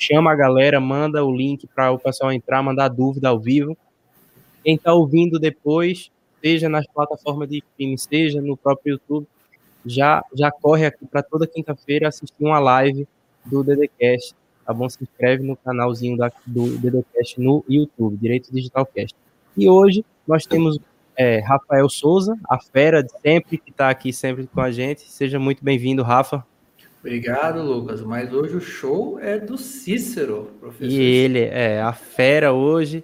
[0.00, 3.76] chama a galera, manda o link para o pessoal entrar, mandar dúvida ao vivo.
[4.64, 6.10] Quem está ouvindo depois,
[6.42, 9.26] seja nas plataformas de streaming, seja no próprio YouTube,
[9.84, 13.06] já, já corre aqui para toda quinta-feira assistir uma live
[13.44, 14.34] do DDCast,
[14.64, 14.88] tá bom?
[14.88, 19.14] Se inscreve no canalzinho da, do DDCast no YouTube, Direito Digital Cast.
[19.56, 20.78] E hoje nós temos
[21.16, 25.10] é, Rafael Souza, a fera de sempre, que está aqui sempre com a gente.
[25.10, 26.44] Seja muito bem-vindo, Rafa.
[27.00, 28.02] Obrigado, Lucas.
[28.02, 30.92] Mas hoje o show é do Cícero, professor.
[30.92, 33.02] E ele é a fera hoje,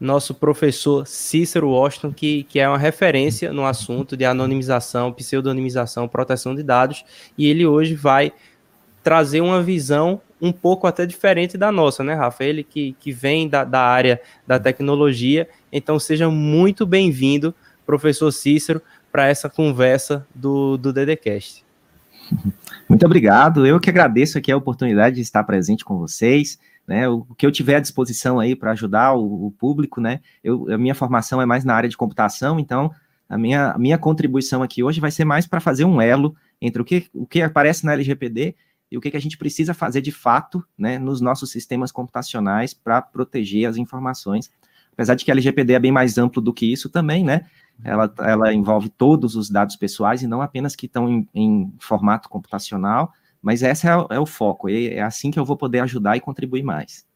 [0.00, 6.54] nosso professor Cícero Washington, que, que é uma referência no assunto de anonimização, pseudonimização, proteção
[6.54, 7.04] de dados.
[7.36, 8.32] E ele hoje vai
[9.02, 12.42] trazer uma visão um pouco até diferente da nossa, né, Rafa?
[12.42, 15.46] Ele que, que vem da, da área da tecnologia.
[15.70, 18.80] Então, seja muito bem-vindo, professor Cícero,
[19.12, 21.65] para essa conversa do, do DDCast.
[22.88, 23.66] Muito obrigado.
[23.66, 26.58] Eu que agradeço aqui a oportunidade de estar presente com vocês.
[26.86, 30.20] Né, o que eu tiver à disposição aí para ajudar o, o, público, né?
[30.42, 32.92] Eu, a minha formação é mais na área de computação, então
[33.28, 36.80] a minha, a minha contribuição aqui hoje vai ser mais para fazer um elo entre
[36.80, 38.54] o que, o que aparece na LGPD
[38.90, 42.72] e o que, que a gente precisa fazer de fato né, nos nossos sistemas computacionais
[42.72, 44.50] para proteger as informações.
[44.92, 47.46] Apesar de que a LGPD é bem mais amplo do que isso também, né?
[47.84, 52.28] Ela, ela envolve todos os dados pessoais e não apenas que estão em, em formato
[52.28, 56.20] computacional, mas esse é, é, o foco, é assim que eu vou poder ajudar e
[56.20, 57.06] contribuir mais.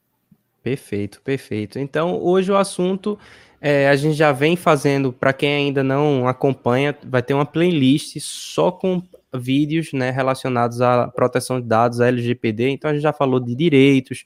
[0.62, 1.78] Perfeito, perfeito.
[1.78, 3.18] Então, hoje o assunto
[3.60, 8.18] é, a gente já vem fazendo, para quem ainda não acompanha, vai ter uma playlist
[8.20, 9.02] só com
[9.34, 12.70] vídeos né, relacionados à proteção de dados, à LGPD.
[12.70, 14.24] Então a gente já falou de direitos,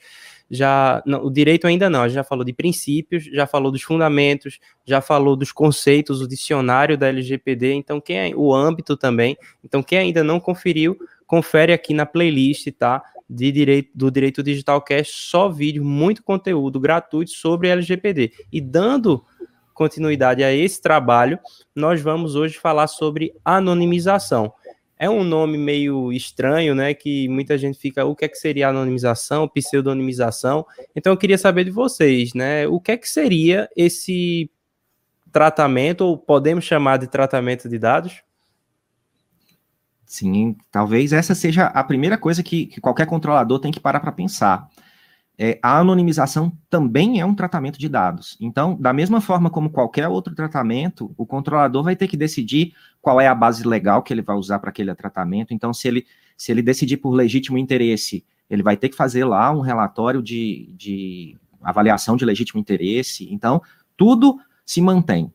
[0.54, 3.82] já não, o direito ainda não, a gente já falou de princípios, já falou dos
[3.82, 7.72] fundamentos, já falou dos conceitos, o dicionário da LGPD.
[7.74, 9.36] Então quem é, o âmbito também.
[9.64, 13.02] Então quem ainda não conferiu, confere aqui na playlist, tá?
[13.28, 18.32] De direito do Direito Digital Cast, só vídeo, muito conteúdo gratuito sobre LGPD.
[18.52, 19.24] E dando
[19.72, 21.38] continuidade a esse trabalho,
[21.74, 24.52] nós vamos hoje falar sobre anonimização
[24.98, 26.94] é um nome meio estranho, né?
[26.94, 30.64] Que muita gente fica, o que é que seria anonimização, pseudonimização?
[30.94, 32.66] Então eu queria saber de vocês, né?
[32.68, 34.50] O que é que seria esse
[35.32, 38.22] tratamento, ou podemos chamar de tratamento de dados?
[40.06, 44.12] Sim, talvez essa seja a primeira coisa que, que qualquer controlador tem que parar para
[44.12, 44.68] pensar
[45.36, 48.36] é, a anonimização também é um tratamento de dados.
[48.40, 52.72] Então, da mesma forma como qualquer outro tratamento, o controlador vai ter que decidir
[53.02, 55.52] qual é a base legal que ele vai usar para aquele tratamento.
[55.52, 56.06] Então, se ele,
[56.36, 60.72] se ele decidir por legítimo interesse, ele vai ter que fazer lá um relatório de,
[60.76, 63.26] de avaliação de legítimo interesse.
[63.32, 63.60] Então,
[63.96, 65.32] tudo se mantém.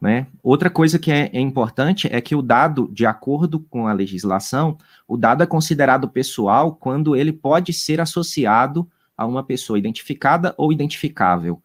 [0.00, 0.28] Né?
[0.42, 4.78] Outra coisa que é, é, importante é que o dado, de acordo com a legislação,
[5.06, 8.88] o dado é considerado pessoal quando ele pode ser associado
[9.20, 11.62] a uma pessoa identificada ou identificável.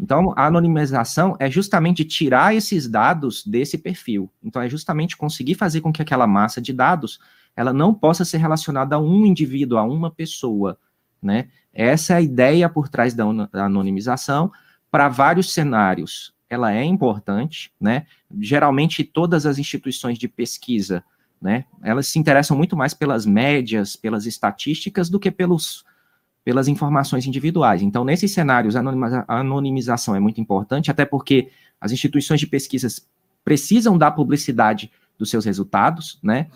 [0.00, 4.32] Então, a anonimização é justamente tirar esses dados desse perfil.
[4.42, 7.20] Então, é justamente conseguir fazer com que aquela massa de dados
[7.54, 10.78] ela não possa ser relacionada a um indivíduo, a uma pessoa,
[11.22, 11.48] né?
[11.74, 14.50] Essa é a ideia por trás da anonimização
[14.90, 16.32] para vários cenários.
[16.48, 18.06] Ela é importante, né?
[18.40, 21.04] Geralmente todas as instituições de pesquisa,
[21.40, 21.66] né?
[21.82, 25.84] Elas se interessam muito mais pelas médias, pelas estatísticas do que pelos
[26.44, 27.80] pelas informações individuais.
[27.80, 28.82] Então, nesses cenários, a
[29.28, 31.50] anonimização é muito importante, até porque
[31.80, 33.08] as instituições de pesquisas
[33.42, 36.48] precisam dar publicidade dos seus resultados, né?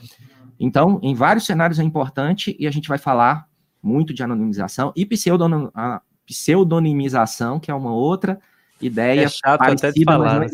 [0.61, 3.49] Então, em vários cenários é importante e a gente vai falar
[3.83, 5.07] muito de anonimização e
[6.27, 8.39] pseudonimização, que é uma outra
[8.81, 10.41] ideia é chato parecida, até de falar.
[10.41, 10.53] Mas,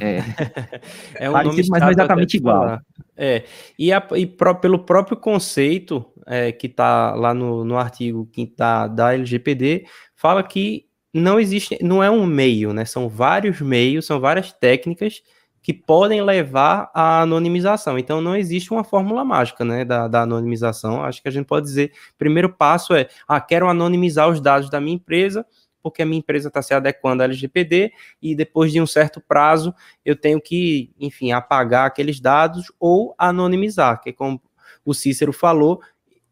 [0.00, 0.18] é,
[1.26, 2.80] é um parecido, mas não exatamente igual.
[3.16, 3.44] É,
[3.78, 8.46] e, a, e pro, pelo próprio conceito é, que está lá no, no artigo que
[8.46, 12.84] tá, da LGPD, fala que não existe, não é um meio, né?
[12.84, 15.22] São vários meios, são várias técnicas
[15.62, 17.98] que podem levar à anonimização.
[17.98, 21.02] Então não existe uma fórmula mágica, né, da, da anonimização.
[21.02, 24.80] Acho que a gente pode dizer, primeiro passo é, ah, quero anonimizar os dados da
[24.80, 25.44] minha empresa,
[25.86, 29.72] porque a minha empresa está se adequando à LGPD e depois de um certo prazo
[30.04, 34.42] eu tenho que, enfim, apagar aqueles dados ou anonimizar, que é como
[34.84, 35.80] o Cícero falou,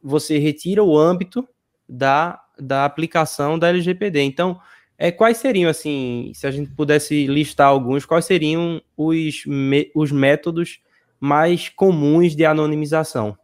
[0.02, 1.48] você retira o âmbito
[1.88, 4.22] da, da aplicação da LGPD.
[4.22, 4.58] Então,
[4.98, 10.10] é, quais seriam, assim, se a gente pudesse listar alguns, quais seriam os, me, os
[10.10, 10.80] métodos
[11.20, 13.38] mais comuns de anonimização?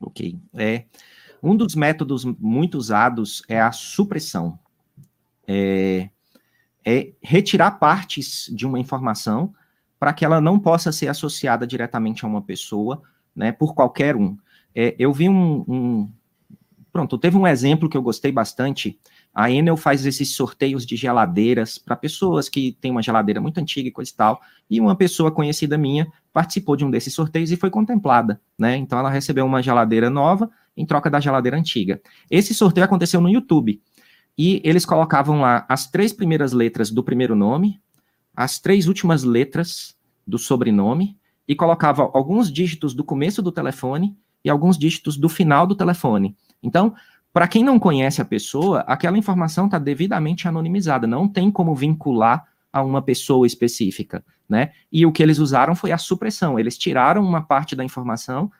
[0.00, 0.36] Ok.
[0.56, 0.86] É,
[1.40, 4.58] um dos métodos muito usados é a supressão
[5.46, 6.08] é,
[6.84, 9.54] é retirar partes de uma informação
[9.98, 13.02] para que ela não possa ser associada diretamente a uma pessoa,
[13.34, 14.36] né, por qualquer um.
[14.74, 16.12] É, eu vi um, um,
[16.92, 18.98] Pronto, teve um exemplo que eu gostei bastante.
[19.34, 23.88] A Enel faz esses sorteios de geladeiras para pessoas que têm uma geladeira muito antiga
[23.88, 24.42] e coisa e tal.
[24.68, 28.76] E uma pessoa conhecida minha participou de um desses sorteios e foi contemplada, né?
[28.76, 31.98] Então ela recebeu uma geladeira nova em troca da geladeira antiga.
[32.30, 33.80] Esse sorteio aconteceu no YouTube.
[34.36, 37.80] E eles colocavam lá as três primeiras letras do primeiro nome,
[38.34, 39.94] as três últimas letras
[40.26, 45.66] do sobrenome e colocava alguns dígitos do começo do telefone e alguns dígitos do final
[45.66, 46.36] do telefone.
[46.62, 46.94] Então,
[47.32, 52.46] para quem não conhece a pessoa, aquela informação está devidamente anonimizada, não tem como vincular
[52.72, 54.72] a uma pessoa específica, né?
[54.90, 56.58] E o que eles usaram foi a supressão.
[56.58, 58.50] Eles tiraram uma parte da informação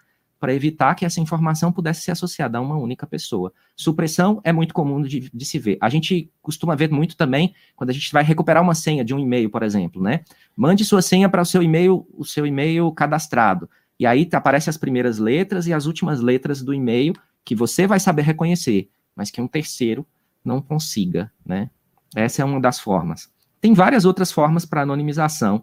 [0.42, 3.52] para evitar que essa informação pudesse ser associada a uma única pessoa.
[3.76, 5.78] Supressão é muito comum de, de, se ver.
[5.80, 9.20] A gente costuma ver muito também quando a gente vai recuperar uma senha de um
[9.20, 10.24] e-mail, por exemplo, né?
[10.56, 13.70] Mande sua senha para o seu e-mail, o seu e-mail cadastrado.
[14.00, 17.14] E aí aparecem as primeiras letras e as últimas letras do e-mail
[17.44, 20.04] que você vai saber reconhecer, mas que um terceiro
[20.44, 21.70] não consiga, né?
[22.16, 23.30] Essa é uma das formas.
[23.60, 25.62] Tem várias outras formas para anonimização,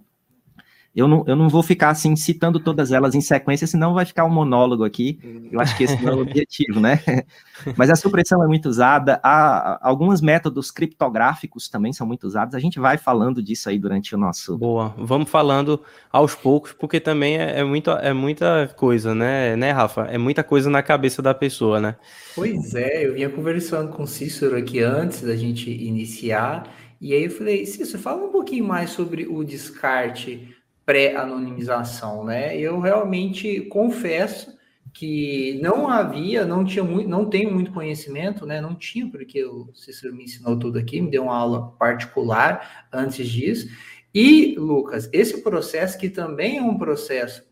[1.00, 4.26] eu não, eu não vou ficar assim citando todas elas em sequência, senão vai ficar
[4.26, 5.18] um monólogo aqui.
[5.52, 7.00] Eu acho que esse não é o objetivo, né?
[7.78, 12.54] Mas a supressão é muito usada, há alguns métodos criptográficos também são muito usados.
[12.54, 14.58] A gente vai falando disso aí durante o nosso.
[14.58, 15.82] Boa, vamos falando
[16.12, 20.02] aos poucos, porque também é, é, muito, é muita coisa, né, né, Rafa?
[20.04, 21.96] É muita coisa na cabeça da pessoa, né?
[22.36, 26.64] Pois é, eu vinha conversando com o Cícero aqui antes da gente iniciar,
[27.00, 30.59] e aí eu falei, Cícero, fala um pouquinho mais sobre o descarte
[30.90, 32.58] pré-anonimização, né?
[32.58, 34.58] Eu realmente confesso
[34.92, 38.60] que não havia, não tinha muito, não tenho muito conhecimento, né?
[38.60, 43.30] Não tinha, porque o Cícero me ensinou tudo aqui, me deu uma aula particular antes
[43.30, 43.70] disso.
[44.12, 47.44] E, Lucas, esse processo que também é um processo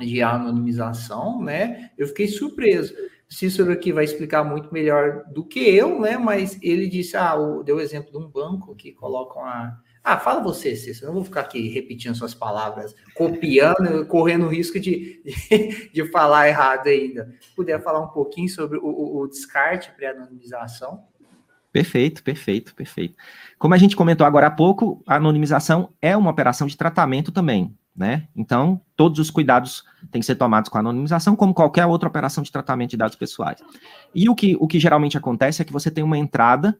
[0.00, 1.92] de anonimização, né?
[1.96, 2.92] Eu fiquei surpreso.
[3.28, 6.18] Cícero aqui vai explicar muito melhor do que eu, né?
[6.18, 9.72] Mas ele disse, ah, deu o exemplo de um banco que colocam a
[10.04, 11.06] ah, fala você, Cícero.
[11.06, 16.10] Eu não vou ficar aqui repetindo suas palavras, copiando, correndo o risco de, de, de
[16.10, 17.32] falar errado ainda.
[17.54, 21.04] Puder falar um pouquinho sobre o, o, o descarte pré-anonimização?
[21.72, 23.16] Perfeito, perfeito, perfeito.
[23.58, 27.74] Como a gente comentou agora há pouco, a anonimização é uma operação de tratamento também,
[27.96, 28.26] né?
[28.36, 32.42] Então, todos os cuidados têm que ser tomados com a anonimização, como qualquer outra operação
[32.42, 33.60] de tratamento de dados pessoais.
[34.14, 36.76] E o que, o que geralmente acontece é que você tem uma entrada,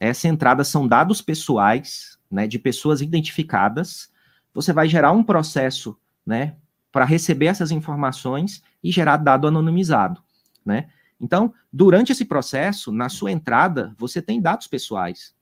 [0.00, 4.10] essa entrada são dados pessoais né, de pessoas identificadas,
[4.54, 6.56] você vai gerar um processo, né,
[6.90, 10.22] para receber essas informações e gerar dado anonimizado,
[10.64, 10.88] né?
[11.20, 15.34] Então, durante esse processo, na sua entrada, você tem dados pessoais,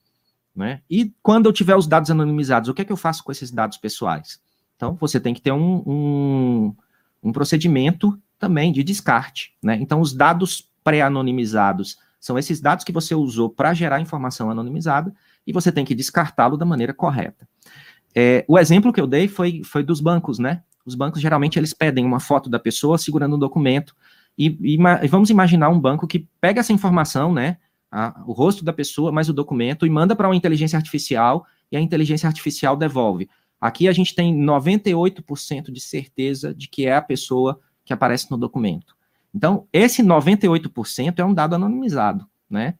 [0.55, 0.83] né?
[0.91, 3.51] E quando eu tiver os dados anonimizados, o que é que eu faço com esses
[3.51, 4.41] dados pessoais?
[4.77, 6.77] Então, você tem que ter um, um,
[7.23, 9.77] um procedimento também de descarte, né?
[9.81, 15.15] Então, os dados pré-anonimizados são esses dados que você usou para gerar informação anonimizada
[15.47, 17.49] e você tem que descartá-lo da maneira correta.
[18.15, 20.63] É, o exemplo que eu dei foi, foi dos bancos, né?
[20.85, 23.95] Os bancos geralmente eles pedem uma foto da pessoa segurando um documento
[24.37, 27.59] e, e, vamos imaginar um banco que pega essa informação, né?
[27.91, 31.77] A, o rosto da pessoa mais o documento e manda para uma inteligência artificial e
[31.77, 33.29] a inteligência artificial devolve.
[33.61, 38.39] Aqui a gente tem 98% de certeza de que é a pessoa que aparece no
[38.39, 38.97] documento.
[39.35, 42.75] Então, esse 98% é um dado anonimizado, né?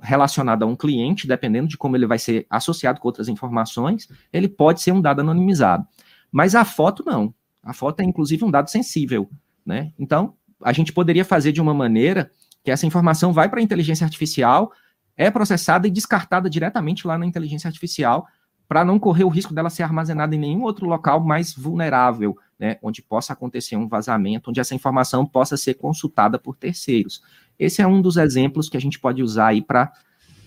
[0.00, 4.48] Relacionado a um cliente, dependendo de como ele vai ser associado com outras informações, ele
[4.48, 5.86] pode ser um dado anonimizado.
[6.30, 7.34] Mas a foto não.
[7.62, 9.28] A foto é inclusive um dado sensível,
[9.64, 9.92] né?
[9.98, 12.30] Então, a gente poderia fazer de uma maneira
[12.62, 14.72] que essa informação vai para a inteligência artificial,
[15.16, 18.26] é processada e descartada diretamente lá na inteligência artificial,
[18.68, 22.78] para não correr o risco dela ser armazenada em nenhum outro local mais vulnerável, né,
[22.82, 27.22] onde possa acontecer um vazamento, onde essa informação possa ser consultada por terceiros.
[27.58, 29.92] Esse é um dos exemplos que a gente pode usar aí para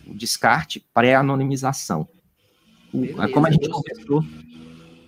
[0.06, 2.08] o descarte pré-anonimização.
[3.34, 4.24] Como a gente conversou,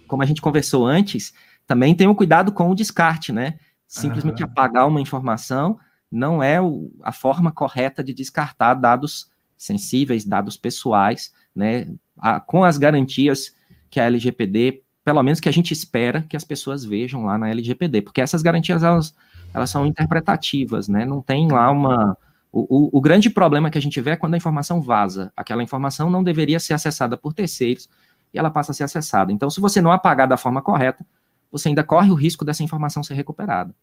[0.08, 1.34] como a gente conversou antes,
[1.66, 3.60] também tem o cuidado com o descarte, né?
[3.88, 5.80] Simplesmente apagar uma informação
[6.12, 11.88] não é o, a forma correta de descartar dados sensíveis, dados pessoais, né?
[12.18, 13.56] A, com as garantias
[13.90, 17.50] que a LGPD, pelo menos que a gente espera que as pessoas vejam lá na
[17.50, 19.16] LGPD, porque essas garantias elas
[19.54, 21.06] elas são interpretativas, né?
[21.06, 22.18] Não tem lá uma.
[22.52, 25.32] O, o, o, grande problema que a gente vê é quando a informação vaza.
[25.38, 27.90] Aquela informação não deveria ser acessada por terceiros
[28.34, 29.32] e ela passa a ser acessada.
[29.32, 31.06] Então, se você não apagar da forma correta,
[31.52, 33.74] você ainda corre o risco dessa informação ser recuperada.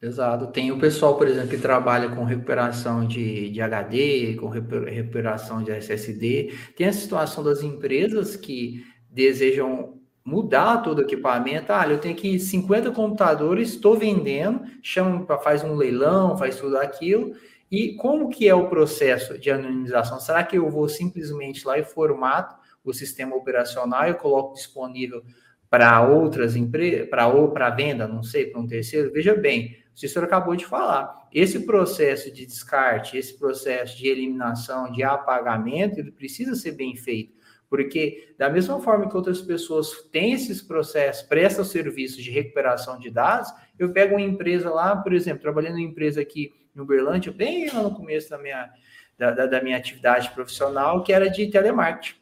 [0.00, 0.48] Exato.
[0.48, 5.70] Tem o pessoal, por exemplo, que trabalha com recuperação de, de HD, com recuperação de
[5.70, 6.54] SSD.
[6.76, 11.72] Tem a situação das empresas que desejam mudar todo o equipamento.
[11.72, 17.36] Ah, eu tenho aqui 50 computadores, estou vendendo, chama faz um leilão, faz tudo aquilo.
[17.70, 20.18] E como que é o processo de anonimização?
[20.18, 25.22] Será que eu vou simplesmente lá e formato o sistema operacional e coloco disponível
[25.70, 29.12] para outras empresas, para ou para venda, não sei, para um terceiro?
[29.12, 31.28] Veja bem, o Cícero acabou de falar.
[31.32, 37.35] Esse processo de descarte, esse processo de eliminação, de apagamento, ele precisa ser bem feito.
[37.68, 43.10] Porque, da mesma forma que outras pessoas têm esses processos, prestam serviços de recuperação de
[43.10, 47.68] dados, eu pego uma empresa lá, por exemplo, trabalhando em empresa aqui em Uberlândia, bem
[47.70, 48.70] lá no começo da minha,
[49.18, 52.16] da, da, da minha atividade profissional, que era de telemarketing.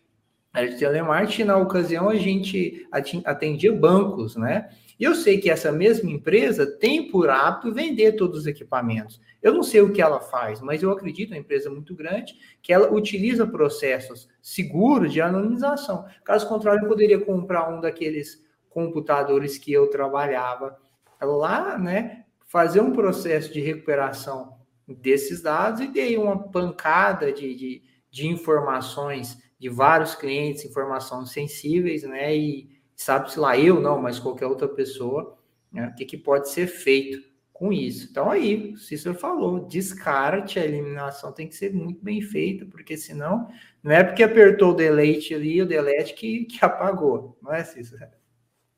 [0.55, 2.87] Era de telemarketing, na ocasião a gente
[3.25, 4.71] atendia bancos, né?
[4.99, 9.21] E eu sei que essa mesma empresa tem por hábito vender todos os equipamentos.
[9.43, 12.35] Eu não sei o que ela faz, mas eu acredito, é uma empresa muito grande,
[12.63, 16.07] que ela utiliza processos seguros de anonimização.
[16.25, 20.79] Caso contrário, eu poderia comprar um daqueles computadores que eu trabalhava
[21.21, 22.25] lá, né?
[22.47, 29.39] Fazer um processo de recuperação desses dados e dei uma pancada de, de, de informações
[29.59, 32.37] de vários clientes, informações sensíveis, né?
[32.37, 35.39] E sabe-se lá, eu não, mas qualquer outra pessoa,
[35.73, 35.89] né?
[35.89, 38.09] O que, que pode ser feito com isso.
[38.11, 42.97] Então, aí, o Cícero falou, descarte, a eliminação tem que ser muito bem feita, porque
[42.97, 43.49] senão,
[43.81, 48.11] não é porque apertou o delete ali, o delete que, que apagou, não é, Cícero?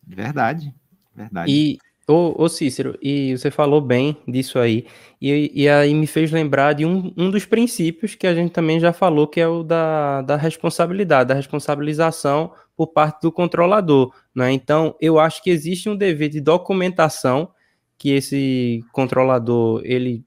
[0.07, 0.75] Verdade,
[1.15, 1.51] verdade.
[1.51, 4.87] E, ô, ô Cícero, e você falou bem disso aí,
[5.21, 8.79] e, e aí me fez lembrar de um, um dos princípios que a gente também
[8.79, 14.53] já falou, que é o da, da responsabilidade, da responsabilização por parte do controlador, né?
[14.53, 17.51] Então, eu acho que existe um dever de documentação
[17.99, 20.25] que esse controlador ele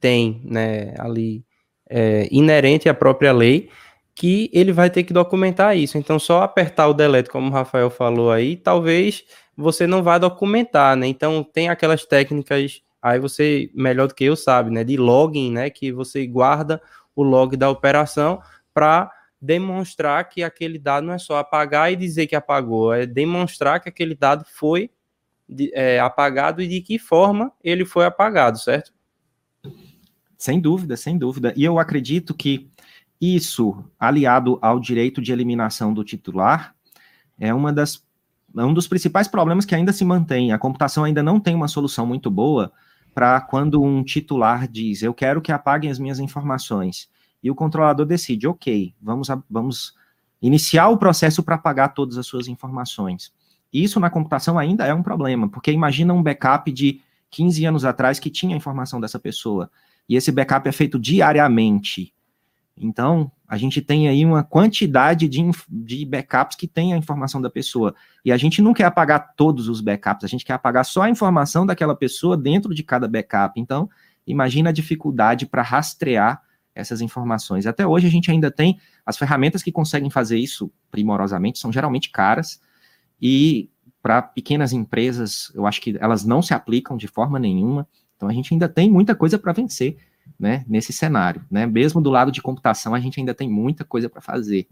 [0.00, 1.44] tem, né, ali
[1.90, 3.68] é, inerente à própria lei,
[4.14, 5.98] que ele vai ter que documentar isso.
[5.98, 9.24] Então, só apertar o delete, como o Rafael falou aí, talvez
[9.58, 11.08] você não vá documentar, né?
[11.08, 14.84] Então, tem aquelas técnicas, aí você, melhor do que eu, sabe, né?
[14.84, 15.68] De login, né?
[15.68, 16.80] Que você guarda
[17.14, 18.40] o log da operação
[18.72, 19.10] para
[19.40, 23.88] demonstrar que aquele dado não é só apagar e dizer que apagou, é demonstrar que
[23.88, 24.90] aquele dado foi
[25.72, 28.92] é, apagado e de que forma ele foi apagado, certo?
[30.36, 31.52] Sem dúvida, sem dúvida.
[31.56, 32.70] E eu acredito que
[33.20, 36.74] isso, aliado ao direito de eliminação do titular,
[37.38, 38.07] é uma das
[38.56, 40.52] é um dos principais problemas que ainda se mantém.
[40.52, 42.72] A computação ainda não tem uma solução muito boa
[43.14, 47.08] para quando um titular diz: Eu quero que apaguem as minhas informações.
[47.42, 49.94] E o controlador decide: Ok, vamos, vamos
[50.40, 53.32] iniciar o processo para apagar todas as suas informações.
[53.72, 57.00] Isso na computação ainda é um problema, porque imagina um backup de
[57.30, 59.70] 15 anos atrás que tinha a informação dessa pessoa,
[60.08, 62.14] e esse backup é feito diariamente.
[62.76, 67.48] Então, a gente tem aí uma quantidade de, de backups que tem a informação da
[67.48, 67.94] pessoa.
[68.22, 71.10] E a gente não quer apagar todos os backups, a gente quer apagar só a
[71.10, 73.58] informação daquela pessoa dentro de cada backup.
[73.58, 73.88] Então,
[74.26, 76.42] imagina a dificuldade para rastrear
[76.74, 77.66] essas informações.
[77.66, 82.10] Até hoje a gente ainda tem as ferramentas que conseguem fazer isso primorosamente, são geralmente
[82.10, 82.60] caras,
[83.20, 83.70] e
[84.02, 87.88] para pequenas empresas, eu acho que elas não se aplicam de forma nenhuma.
[88.14, 89.96] Então a gente ainda tem muita coisa para vencer,
[90.38, 91.66] né, nesse cenário, né?
[91.66, 94.66] Mesmo do lado de computação, a gente ainda tem muita coisa para fazer.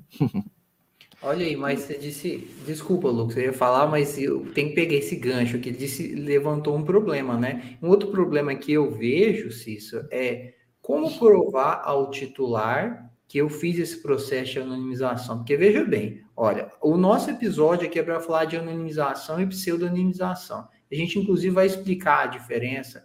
[1.22, 4.94] Olha aí, mas você disse, desculpa, Lucas, eu ia falar, mas eu tenho que pegar
[4.96, 7.76] esse gancho que disse, levantou um problema, né?
[7.82, 13.78] Um outro problema que eu vejo, Cício, é como provar ao titular que eu fiz
[13.78, 15.38] esse processo de anonimização.
[15.38, 20.68] Porque veja bem, olha, o nosso episódio aqui é para falar de anonimização e pseudonimização.
[20.90, 23.04] A gente, inclusive, vai explicar a diferença.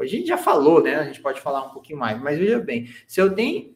[0.00, 0.96] A gente já falou, né?
[0.96, 3.74] A gente pode falar um pouquinho mais, mas veja bem, se eu tenho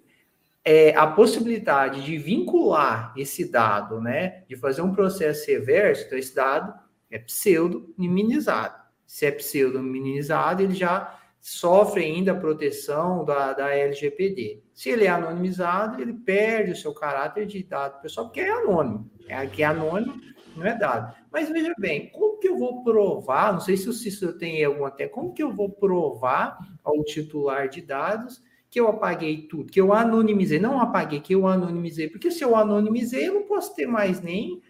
[0.65, 4.45] é, a possibilidade de vincular esse dado, né?
[4.49, 6.75] De fazer um processo reverso, então esse dado
[7.11, 8.83] é pseudonimizado.
[9.07, 14.63] Se é pseudonimizado, ele já sofre ainda a proteção da, da LGPD.
[14.73, 19.11] Se ele é anonimizado, ele perde o seu caráter de dado pessoal, porque é anônimo.
[19.29, 20.19] É que é anônimo,
[20.57, 21.15] não é dado.
[21.33, 23.53] Mas veja bem, como que eu vou provar?
[23.53, 27.69] Não sei se o Cícero tem alguma até, como que eu vou provar ao titular
[27.69, 28.43] de dados
[28.75, 32.57] que eu apaguei tudo, que eu anonimizei, não apaguei, que eu anonimizei, porque se eu
[32.57, 34.61] anonimizei, eu não posso ter mais nem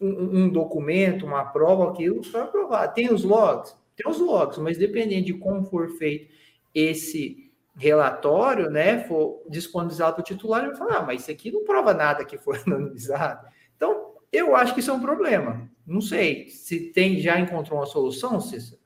[0.00, 2.88] um, um documento, uma prova, aquilo para provar.
[2.88, 3.76] Tem os logs?
[3.94, 6.32] Tem os logs, mas dependendo de como for feito
[6.74, 11.52] esse relatório, né, for disponibilizado para o titular, ele vai falar, ah, mas isso aqui
[11.52, 13.46] não prova nada que foi anonimizado.
[13.76, 15.68] Então, eu acho que isso é um problema.
[15.86, 18.78] Não sei se tem já encontrou uma solução, Cícero.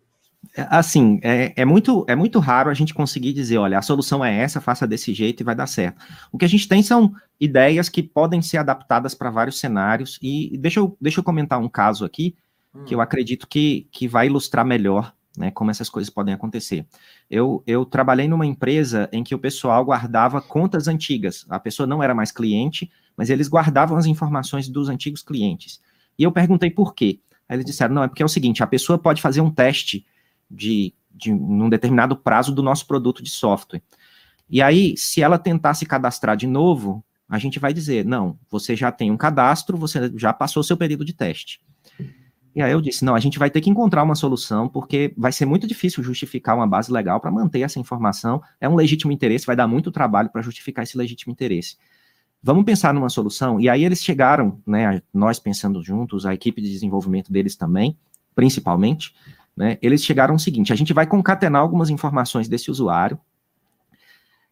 [0.57, 4.25] É, assim, é, é, muito, é muito raro a gente conseguir dizer, olha, a solução
[4.25, 6.05] é essa, faça desse jeito e vai dar certo.
[6.31, 10.57] O que a gente tem são ideias que podem ser adaptadas para vários cenários, e
[10.59, 12.37] deixa eu, deixa eu comentar um caso aqui,
[12.87, 13.03] que eu hum.
[13.03, 16.87] acredito que, que vai ilustrar melhor né, como essas coisas podem acontecer.
[17.31, 21.45] Eu, eu trabalhei numa empresa em que o pessoal guardava contas antigas.
[21.49, 25.81] A pessoa não era mais cliente, mas eles guardavam as informações dos antigos clientes.
[26.19, 27.21] E eu perguntei por quê.
[27.49, 30.07] Aí eles disseram, não, é porque é o seguinte, a pessoa pode fazer um teste
[30.51, 33.83] de, de um determinado prazo do nosso produto de software.
[34.49, 38.77] E aí, se ela tentar se cadastrar de novo, a gente vai dizer, não, você
[38.77, 41.61] já tem um cadastro, você já passou seu período de teste.
[42.55, 45.33] E aí eu disse, não, a gente vai ter que encontrar uma solução, porque vai
[45.33, 48.41] ser muito difícil justificar uma base legal para manter essa informação.
[48.61, 51.77] É um legítimo interesse, vai dar muito trabalho para justificar esse legítimo interesse.
[52.47, 53.59] Vamos pensar numa solução.
[53.59, 57.97] E aí eles chegaram, né, nós pensando juntos, a equipe de desenvolvimento deles também,
[58.35, 59.15] principalmente,
[59.57, 63.19] né, eles chegaram o seguinte: a gente vai concatenar algumas informações desse usuário,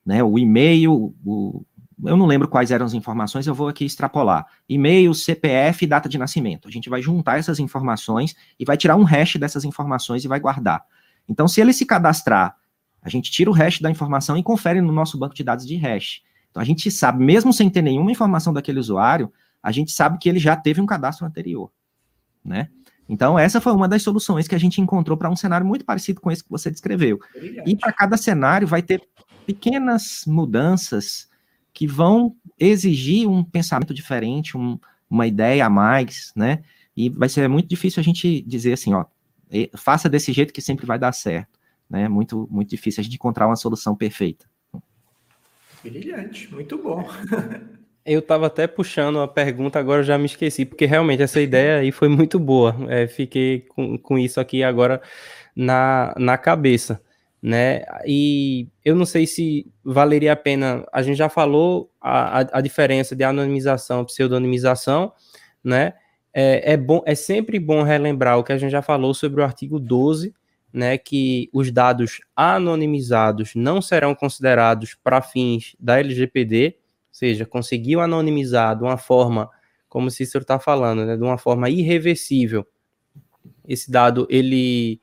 [0.06, 1.66] né, o e-mail, o,
[2.02, 4.46] eu não lembro quais eram as informações, eu vou aqui extrapolar.
[4.66, 6.68] E-mail, CPF e data de nascimento.
[6.68, 10.40] A gente vai juntar essas informações e vai tirar um hash dessas informações e vai
[10.40, 10.82] guardar.
[11.28, 12.56] Então, se ele se cadastrar,
[13.02, 15.76] a gente tira o hash da informação e confere no nosso banco de dados de
[15.76, 16.22] hash.
[16.52, 19.32] Então, a gente sabe, mesmo sem ter nenhuma informação daquele usuário,
[19.62, 21.72] a gente sabe que ele já teve um cadastro anterior,
[22.44, 22.68] né?
[23.08, 26.20] Então, essa foi uma das soluções que a gente encontrou para um cenário muito parecido
[26.20, 27.18] com esse que você descreveu.
[27.66, 29.02] E para cada cenário vai ter
[29.46, 31.28] pequenas mudanças
[31.72, 34.78] que vão exigir um pensamento diferente, um,
[35.08, 36.62] uma ideia a mais, né?
[36.94, 39.06] E vai ser muito difícil a gente dizer assim, ó,
[39.74, 42.08] faça desse jeito que sempre vai dar certo, né?
[42.08, 44.46] Muito, muito difícil a gente encontrar uma solução perfeita.
[45.82, 47.08] Brilhante, muito bom.
[48.04, 51.92] Eu estava até puxando a pergunta, agora já me esqueci, porque realmente essa ideia aí
[51.92, 52.74] foi muito boa.
[52.88, 55.00] É, fiquei com, com isso aqui agora
[55.54, 57.00] na, na cabeça
[57.42, 57.82] né?
[58.06, 60.86] E eu não sei se valeria a pena.
[60.92, 65.12] A gente já falou a, a, a diferença de anonimização e pseudonimização,
[65.64, 65.94] né?
[66.32, 69.44] É, é, bom, é sempre bom relembrar o que a gente já falou sobre o
[69.44, 70.32] artigo 12,
[70.72, 70.96] né?
[70.98, 78.76] Que os dados anonimizados não serão considerados para fins da LGPD, ou seja, conseguiu anonimizar
[78.76, 79.50] de uma forma,
[79.88, 81.16] como o Cícero está falando, né?
[81.16, 82.66] De uma forma irreversível.
[83.66, 85.00] Esse dado ele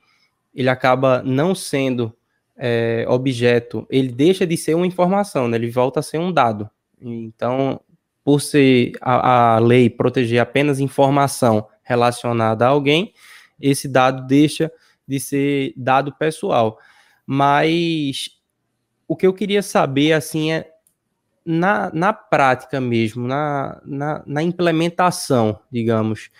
[0.52, 2.12] ele acaba não sendo
[2.56, 5.56] é, objeto, ele deixa de ser uma informação, né?
[5.56, 6.68] ele volta a ser um dado.
[7.00, 7.80] Então,
[8.22, 13.14] por ser a, a lei proteger apenas informação relacionada a alguém,
[13.58, 14.70] esse dado deixa
[15.10, 16.78] de ser dado pessoal.
[17.26, 18.30] Mas
[19.08, 20.70] o que eu queria saber, assim, é
[21.44, 26.30] na, na prática mesmo, na, na, na implementação, digamos,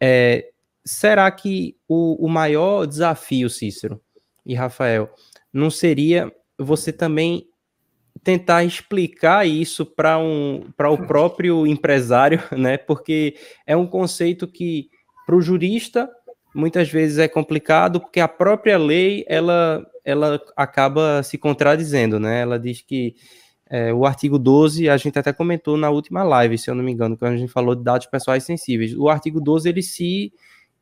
[0.00, 0.52] é,
[0.84, 4.00] será que o, o maior desafio, Cícero
[4.46, 5.12] e Rafael,
[5.52, 7.48] não seria você também
[8.22, 12.76] tentar explicar isso para um, para o próprio empresário, né?
[12.76, 13.34] Porque
[13.66, 14.88] é um conceito que
[15.26, 16.08] para o jurista
[16.54, 22.40] muitas vezes é complicado, porque a própria lei ela, ela acaba se contradizendo, né?
[22.42, 23.14] Ela diz que
[23.68, 26.92] é, o artigo 12, a gente até comentou na última live, se eu não me
[26.92, 28.94] engano, quando a gente falou de dados pessoais sensíveis.
[28.94, 30.32] O artigo 12 ele se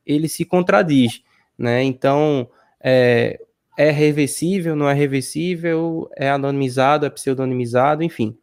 [0.05, 1.21] ele se contradiz,
[1.57, 1.83] né?
[1.83, 2.49] Então,
[2.83, 3.39] é,
[3.77, 8.37] é reversível, não é reversível, é anonimizado, é pseudonimizado, enfim.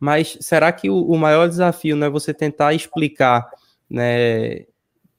[0.00, 3.48] Mas será que o, o maior desafio não é você tentar explicar
[3.90, 4.64] né,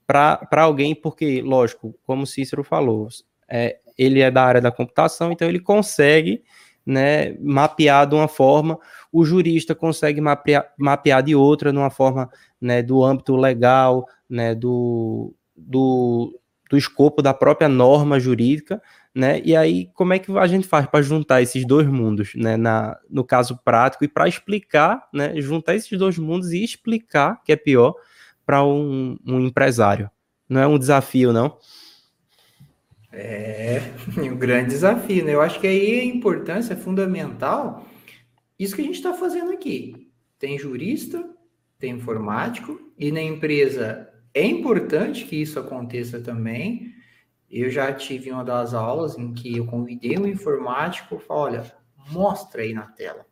[0.09, 3.07] para alguém, porque, lógico, como Cícero falou,
[3.47, 6.41] é, ele é da área da computação, então ele consegue
[6.83, 8.79] né, mapear de uma forma,
[9.13, 12.27] o jurista consegue mapear, mapear de outra, numa forma
[12.59, 16.35] né, do âmbito legal, né, do, do,
[16.71, 18.81] do escopo da própria norma jurídica,
[19.13, 19.41] né?
[19.43, 22.55] E aí, como é que a gente faz para juntar esses dois mundos, né?
[22.55, 25.33] Na, no caso prático, e para explicar, né?
[25.41, 27.95] Juntar esses dois mundos e explicar, que é pior,
[28.49, 30.09] para um, um empresário.
[30.49, 31.59] Não é um desafio, não?
[33.13, 33.79] É
[34.17, 35.35] um grande desafio, né?
[35.35, 37.85] Eu acho que aí a importância é fundamental
[38.57, 40.09] isso que a gente está fazendo aqui.
[40.39, 41.23] Tem jurista,
[41.77, 46.91] tem informático, e na empresa é importante que isso aconteça também.
[47.51, 51.73] Eu já tive uma das aulas em que eu convidei um informático falei, olha,
[52.11, 53.27] mostra aí na tela.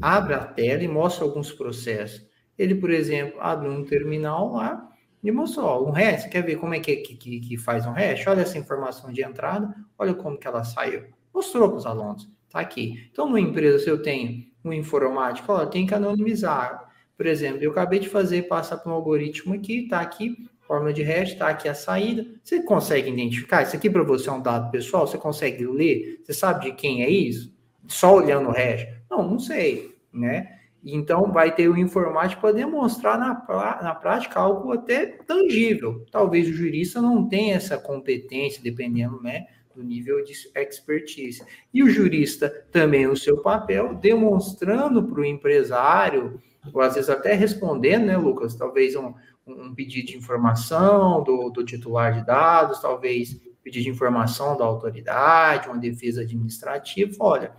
[0.00, 2.30] Abre a tela e mostra alguns processos.
[2.58, 4.88] Ele, por exemplo, abre um terminal lá
[5.22, 8.26] e mostrou, ó, um hash, quer ver como é que, que, que faz um hash?
[8.26, 11.04] Olha essa informação de entrada, olha como que ela saiu.
[11.32, 13.08] Mostrou para os alunos, tá aqui.
[13.10, 16.90] Então, numa empresa, se eu tenho um informático, ó, tem que anonimizar.
[17.16, 21.02] Por exemplo, eu acabei de fazer, passar para um algoritmo aqui, tá aqui, forma de
[21.02, 22.26] hash, tá aqui a saída.
[22.42, 23.62] Você consegue identificar?
[23.62, 25.06] Isso aqui para você é um dado pessoal?
[25.06, 26.20] Você consegue ler?
[26.24, 27.54] Você sabe de quem é isso?
[27.86, 28.86] Só olhando o hash?
[29.10, 30.61] Não, não sei, né?
[30.84, 36.04] Então, vai ter o informático para demonstrar na, na prática algo até tangível.
[36.10, 41.44] Talvez o jurista não tenha essa competência, dependendo né, do nível de expertise.
[41.72, 46.42] E o jurista também no seu papel, demonstrando para o empresário,
[46.72, 48.56] ou às vezes até respondendo, né, Lucas?
[48.56, 49.14] Talvez um,
[49.46, 55.68] um pedido de informação do, do titular de dados, talvez pedido de informação da autoridade,
[55.68, 57.12] uma defesa administrativa.
[57.20, 57.52] Olha,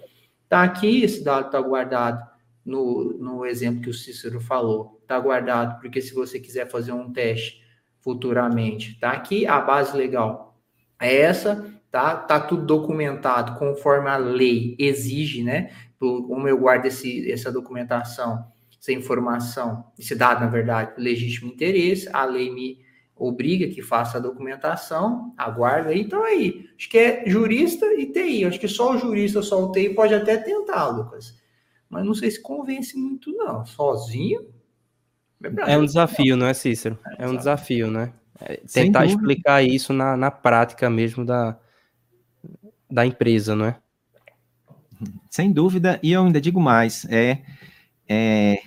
[0.49, 2.32] tá aqui, esse dado está guardado
[2.65, 7.11] no, no exemplo que o Cícero falou, está guardado, porque se você quiser fazer um
[7.11, 7.61] teste
[7.99, 10.57] futuramente, tá aqui a base legal.
[10.99, 12.15] É essa, tá?
[12.15, 15.71] Tá tudo documentado conforme a lei exige, né?
[15.99, 18.45] Como eu guardo esse, essa documentação,
[18.79, 22.79] essa informação, esse dado, na verdade, legítimo interesse, a lei me
[23.15, 28.43] obriga que faça a documentação, aguarda aí, então aí, acho que é jurista e TI,
[28.43, 31.41] acho que só o jurista, só o TI pode até tentar, Lucas,
[31.93, 34.45] mas não sei se convence muito não, sozinho...
[35.43, 36.97] É, é um desafio, não é, Cícero?
[37.17, 38.13] É, é um desafio, né?
[38.41, 41.57] É tentar explicar isso na, na prática mesmo da,
[42.89, 43.77] da empresa, não é?
[45.29, 47.41] Sem dúvida, e eu ainda digo mais, é,
[48.07, 48.57] é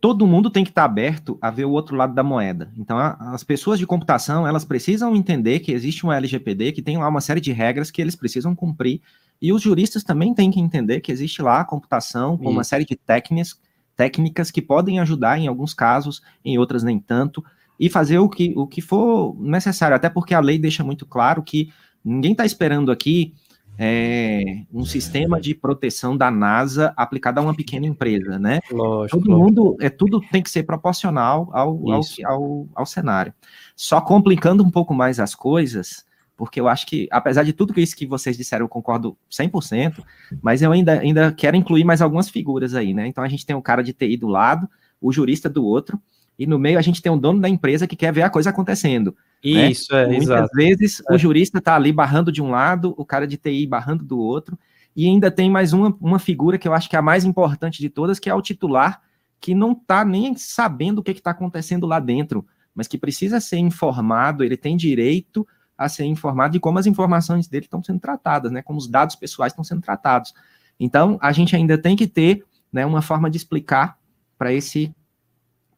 [0.00, 2.72] todo mundo tem que estar aberto a ver o outro lado da moeda.
[2.76, 6.96] Então, a, as pessoas de computação, elas precisam entender que existe um LGPD, que tem
[6.96, 9.00] lá uma série de regras que eles precisam cumprir,
[9.40, 12.52] e os juristas também têm que entender que existe lá a computação com Isso.
[12.52, 13.60] uma série de técnicas,
[13.96, 17.44] técnicas que podem ajudar em alguns casos, em outras nem tanto,
[17.78, 21.42] e fazer o que, o que for necessário, até porque a lei deixa muito claro
[21.42, 21.70] que
[22.04, 23.34] Ninguém está esperando aqui
[23.78, 28.60] é, um sistema de proteção da NASA aplicado a uma pequena empresa, né?
[28.70, 33.32] Lógico, Todo mundo, é, tudo tem que ser proporcional ao, ao, ao, ao, cenário.
[33.76, 36.04] Só complicando um pouco mais as coisas,
[36.40, 40.02] porque eu acho que, apesar de tudo isso que vocês disseram, eu concordo 100%,
[40.40, 43.06] mas eu ainda, ainda quero incluir mais algumas figuras aí, né?
[43.06, 44.66] Então a gente tem o cara de TI do lado,
[44.98, 46.00] o jurista do outro,
[46.38, 48.48] e no meio a gente tem o dono da empresa que quer ver a coisa
[48.48, 49.14] acontecendo.
[49.44, 49.70] Né?
[49.70, 50.04] Isso, né?
[50.04, 50.48] é, Muitas exato.
[50.54, 51.14] vezes é.
[51.14, 54.58] o jurista está ali barrando de um lado, o cara de TI barrando do outro,
[54.96, 57.80] e ainda tem mais uma, uma figura que eu acho que é a mais importante
[57.80, 59.02] de todas, que é o titular,
[59.38, 63.58] que não está nem sabendo o que está acontecendo lá dentro, mas que precisa ser
[63.58, 65.46] informado, ele tem direito
[65.80, 68.60] a ser informado de como as informações dele estão sendo tratadas, né?
[68.60, 70.34] Como os dados pessoais estão sendo tratados.
[70.78, 73.96] Então, a gente ainda tem que ter né, uma forma de explicar
[74.36, 74.94] para esse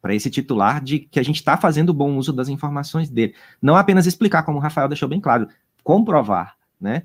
[0.00, 3.36] para esse titular de que a gente está fazendo bom uso das informações dele.
[3.62, 5.46] Não apenas explicar, como o Rafael deixou bem claro,
[5.84, 7.04] comprovar, né?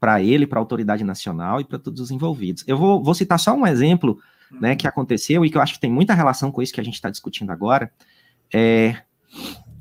[0.00, 2.64] Para ele, para a autoridade nacional e para todos os envolvidos.
[2.66, 4.18] Eu vou, vou, citar só um exemplo
[4.50, 6.84] né, que aconteceu e que eu acho que tem muita relação com isso que a
[6.84, 7.92] gente está discutindo agora.
[8.52, 9.00] É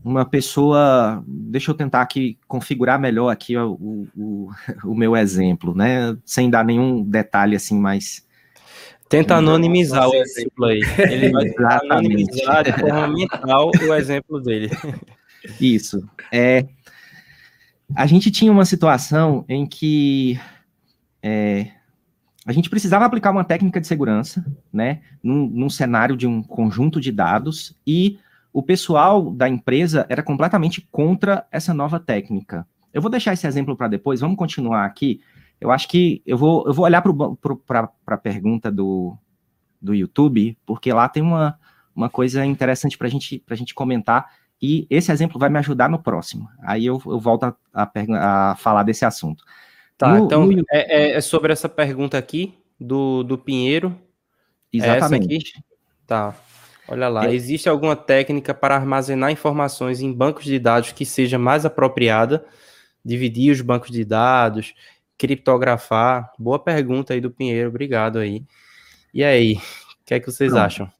[0.03, 1.23] uma pessoa.
[1.27, 4.49] Deixa eu tentar aqui configurar melhor aqui o, o,
[4.83, 6.17] o meu exemplo, né?
[6.25, 8.25] Sem dar nenhum detalhe assim mais
[9.11, 10.79] Tenta anonimizar o exemplo aí.
[10.97, 11.51] Ele vai
[11.91, 14.69] anonimizar de forma mental o exemplo dele.
[15.59, 16.01] Isso.
[16.31, 16.65] É,
[17.93, 20.39] a gente tinha uma situação em que
[21.21, 21.67] é,
[22.45, 27.01] a gente precisava aplicar uma técnica de segurança, né, num, num cenário de um conjunto
[27.01, 28.17] de dados, e
[28.53, 32.67] o pessoal da empresa era completamente contra essa nova técnica.
[32.93, 35.21] Eu vou deixar esse exemplo para depois, vamos continuar aqui.
[35.59, 39.15] Eu acho que eu vou, eu vou olhar para a pergunta do,
[39.81, 41.57] do YouTube, porque lá tem uma,
[41.95, 44.29] uma coisa interessante para gente, a gente comentar,
[44.61, 46.49] e esse exemplo vai me ajudar no próximo.
[46.61, 49.43] Aí eu, eu volto a, a, a falar desse assunto.
[49.97, 50.63] Tá, no, então no...
[50.71, 53.97] É, é, é, sobre essa pergunta aqui do, do Pinheiro.
[54.71, 55.57] Exatamente.
[55.57, 55.61] É
[56.05, 56.35] tá.
[56.91, 61.65] Olha lá, existe alguma técnica para armazenar informações em bancos de dados que seja mais
[61.65, 62.45] apropriada?
[63.03, 64.75] Dividir os bancos de dados,
[65.17, 66.33] criptografar?
[66.37, 68.43] Boa pergunta aí do Pinheiro, obrigado aí.
[69.13, 70.65] E aí, o que é que vocês Pronto.
[70.65, 70.91] acham?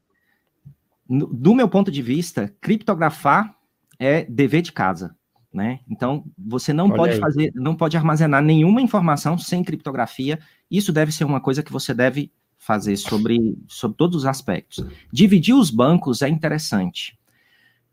[1.09, 3.53] Do meu ponto de vista, criptografar
[3.99, 5.13] é dever de casa,
[5.53, 5.81] né?
[5.89, 7.19] Então, você não Olha pode aí.
[7.19, 10.39] fazer, não pode armazenar nenhuma informação sem criptografia.
[10.71, 14.85] Isso deve ser uma coisa que você deve fazer sobre, sobre todos os aspectos.
[15.11, 17.17] Dividir os bancos é interessante.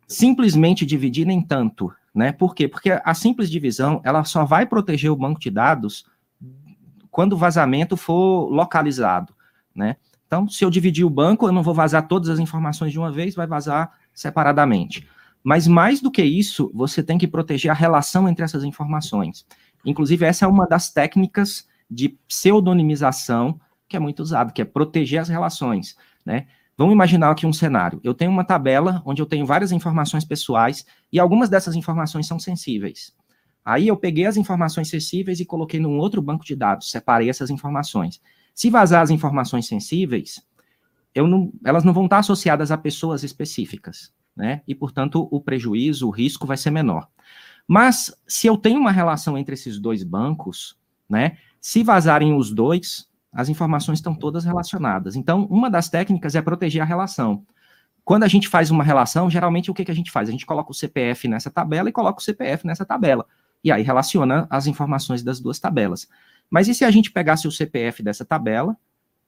[0.07, 2.33] Simplesmente dividir nem tanto, né?
[2.33, 2.69] Por quê?
[2.69, 6.05] Porque a simples divisão, ela só vai proteger o banco de dados
[7.11, 9.35] quando o vazamento for localizado,
[9.75, 9.97] né?
[10.27, 13.11] Então, se eu dividir o banco, eu não vou vazar todas as informações de uma
[13.11, 15.09] vez, vai vazar separadamente.
[15.43, 19.47] Mas mais do que isso, você tem que proteger a relação entre essas informações.
[19.83, 25.21] Inclusive, essa é uma das técnicas de pseudonimização que é muito usado, que é proteger
[25.21, 26.47] as relações, né?
[26.77, 28.01] Vamos imaginar aqui um cenário.
[28.05, 32.39] Eu tenho uma tabela onde eu tenho várias informações pessoais e algumas dessas informações são
[32.39, 33.13] sensíveis.
[33.65, 37.51] Aí eu peguei as informações sensíveis e coloquei num outro banco de dados, separei essas
[37.51, 38.21] informações.
[38.55, 40.41] Se vazar as informações sensíveis,
[41.17, 44.63] não, elas não vão estar associadas a pessoas específicas, né?
[44.67, 47.09] E, portanto, o prejuízo, o risco vai ser menor.
[47.67, 51.39] Mas, se eu tenho uma relação entre esses dois bancos, né?
[51.61, 55.17] Se vazarem os dois, as informações estão todas relacionadas.
[55.17, 57.45] Então, uma das técnicas é proteger a relação.
[58.05, 60.29] Quando a gente faz uma relação, geralmente o que, que a gente faz?
[60.29, 63.27] A gente coloca o CPF nessa tabela e coloca o CPF nessa tabela.
[63.63, 66.09] E aí relaciona as informações das duas tabelas.
[66.49, 68.77] Mas e se a gente pegasse o CPF dessa tabela,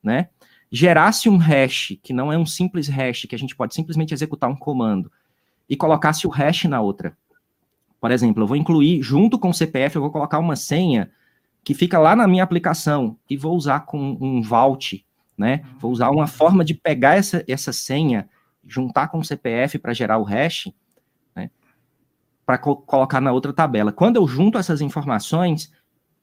[0.02, 0.28] né?
[0.72, 4.48] Gerasse um hash, que não é um simples hash, que a gente pode simplesmente executar
[4.48, 5.10] um comando,
[5.68, 7.16] e colocasse o hash na outra.
[8.00, 11.10] Por exemplo, eu vou incluir, junto com o CPF, eu vou colocar uma senha
[11.62, 15.04] que fica lá na minha aplicação e vou usar com um vault,
[15.36, 15.64] né?
[15.78, 18.28] Vou usar uma forma de pegar essa, essa senha,
[18.66, 20.72] juntar com o CPF para gerar o hash,
[21.34, 21.50] né?
[22.44, 23.92] Para co colocar na outra tabela.
[23.92, 25.72] Quando eu junto essas informações,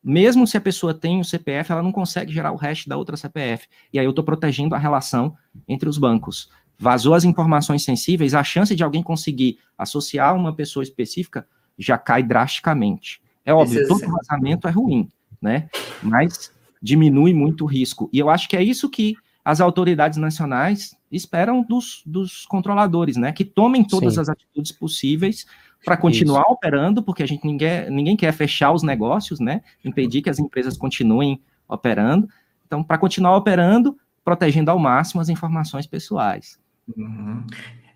[0.03, 3.17] mesmo se a pessoa tem o CPF, ela não consegue gerar o hash da outra
[3.17, 3.67] CPF.
[3.91, 5.35] E aí eu estou protegendo a relação
[5.67, 6.49] entre os bancos.
[6.79, 11.47] Vazou as informações sensíveis, a chance de alguém conseguir associar uma pessoa específica
[11.77, 13.21] já cai drasticamente.
[13.43, 15.09] É óbvio, todo vazamento é ruim,
[15.41, 15.69] né?
[16.01, 18.09] Mas diminui muito o risco.
[18.11, 23.31] E eu acho que é isso que as autoridades nacionais esperam dos, dos controladores, né?
[23.31, 24.21] Que tomem todas Sim.
[24.21, 25.45] as atitudes possíveis
[25.85, 26.51] para continuar isso.
[26.51, 29.61] operando, porque a gente ninguém, ninguém quer fechar os negócios, né?
[29.85, 32.27] Impedir que as empresas continuem operando.
[32.65, 36.59] Então, para continuar operando, protegendo ao máximo as informações pessoais.
[36.95, 37.45] Uhum.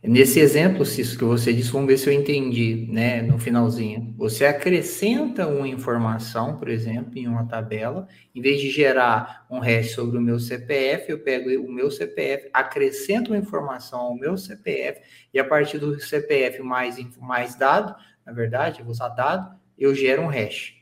[0.04, 4.16] Nesse exemplo, Cício, que você disse, vamos ver se eu entendi, né, no finalzinho.
[4.18, 9.92] Você acrescenta uma informação, por exemplo, em uma tabela, em vez de gerar um hash
[9.92, 15.02] sobre o meu CPF, eu pego o meu CPF, acrescento uma informação ao meu CPF,
[15.32, 19.94] e a partir do CPF mais, mais dado, na verdade, eu vou usar dado, eu
[19.94, 20.74] gero um hash.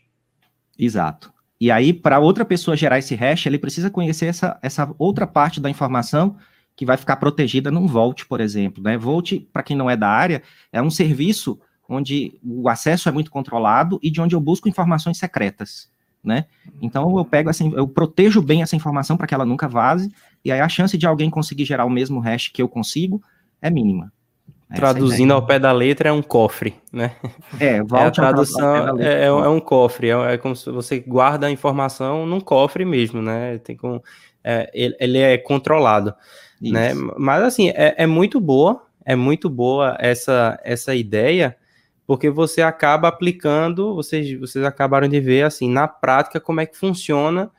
[0.77, 1.33] Exato.
[1.59, 5.59] E aí, para outra pessoa gerar esse hash, ele precisa conhecer essa, essa outra parte
[5.59, 6.37] da informação
[6.79, 8.81] que vai ficar protegida num Vault, por exemplo.
[8.81, 8.97] Né?
[8.97, 13.29] Vault, para quem não é da área, é um serviço onde o acesso é muito
[13.29, 15.89] controlado e de onde eu busco informações secretas.
[16.23, 16.45] Né?
[16.81, 20.09] Então eu pego assim, eu protejo bem essa informação para que ela nunca vaze,
[20.43, 23.21] e aí a chance de alguém conseguir gerar o mesmo hash que eu consigo
[23.61, 24.09] é mínima.
[24.73, 27.11] Traduzindo ao pé da letra é um cofre, né?
[27.59, 31.47] É, é a tradução é, é, é, um cofre, é, é, como se você guarda
[31.47, 33.57] a informação num cofre mesmo, né?
[33.57, 34.01] Tem com,
[34.41, 36.13] é, ele, ele é controlado
[36.61, 36.93] né?
[37.17, 41.55] Mas assim, é, é, muito boa, é muito boa essa, essa ideia,
[42.05, 46.77] porque você acaba aplicando, vocês, vocês acabaram de ver assim, na prática, como é que
[46.77, 47.51] funciona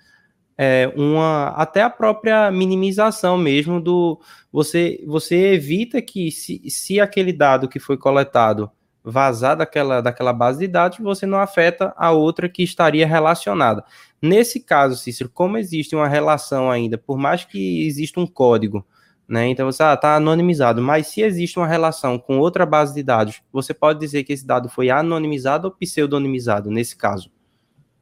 [0.59, 4.21] é, uma até a própria minimização mesmo do
[4.53, 8.71] você você evita que se, se aquele dado que foi coletado
[9.03, 13.85] vazar daquela, daquela base de dados, você não afeta a outra que estaria relacionada.
[14.21, 18.85] Nesse caso, Cícero, como existe uma relação ainda, por mais que exista um código,
[19.31, 19.49] né?
[19.49, 23.01] Então você está ah, tá anonimizado, mas se existe uma relação com outra base de
[23.01, 27.31] dados, você pode dizer que esse dado foi anonimizado ou pseudonimizado nesse caso?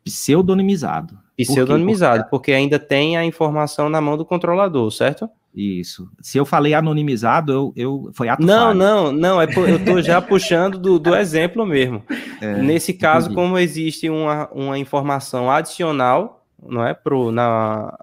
[0.02, 1.18] Pseudonimizado.
[1.36, 2.30] Pseudonimizado, porque...
[2.30, 5.28] porque ainda tem a informação na mão do controlador, certo?
[5.54, 6.08] Isso.
[6.22, 8.78] Se eu falei anonimizado, eu, eu foi ato Não, falho.
[8.78, 9.40] não, não.
[9.42, 12.02] É por, eu estou já puxando do, do exemplo mesmo.
[12.40, 13.34] É, Nesse caso, entendi.
[13.34, 17.96] como existe uma, uma informação adicional, não é, pro, na,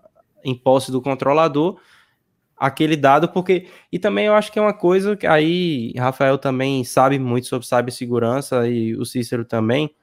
[0.43, 1.77] em posse do controlador,
[2.57, 3.67] aquele dado, porque.
[3.91, 7.67] E também eu acho que é uma coisa que aí Rafael também sabe muito sobre
[7.67, 9.93] cibersegurança e o Cícero também.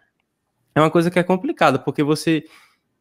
[0.75, 2.45] É uma coisa que é complicada, porque você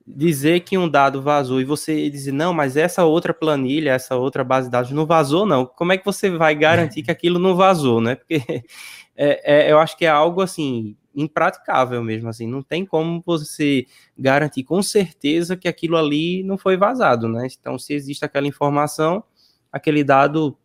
[0.05, 4.43] dizer que um dado vazou e você dizer, não, mas essa outra planilha, essa outra
[4.43, 5.65] base de dados não vazou, não.
[5.65, 8.15] Como é que você vai garantir que aquilo não vazou, né?
[8.15, 8.41] Porque
[9.15, 13.85] é, é, eu acho que é algo assim impraticável mesmo, assim, não tem como você
[14.17, 17.47] garantir com certeza que aquilo ali não foi vazado, né?
[17.59, 19.23] Então, se existe aquela informação,
[19.71, 20.57] aquele dado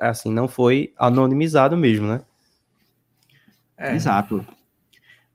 [0.00, 2.20] assim não foi anonimizado mesmo, né?
[3.76, 3.94] É.
[3.94, 4.46] Exato.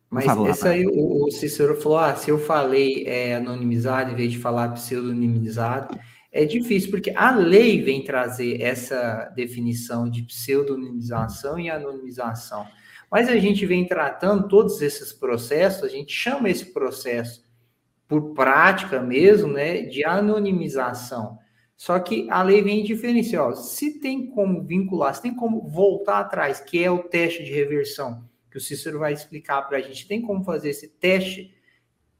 [0.09, 4.15] Mas favor, esse aí o, o Cícero falou: ah, se eu falei é, anonimizado em
[4.15, 5.97] vez de falar pseudonimizado,
[6.31, 12.65] é difícil, porque a lei vem trazer essa definição de pseudonimização e anonimização.
[13.09, 17.43] Mas a gente vem tratando todos esses processos, a gente chama esse processo,
[18.07, 21.37] por prática mesmo, né, de anonimização.
[21.81, 23.55] Só que a lei vem diferenciar.
[23.55, 28.23] Se tem como vincular, se tem como voltar atrás, que é o teste de reversão,
[28.51, 31.51] que o Cícero vai explicar para a gente, tem como fazer esse teste.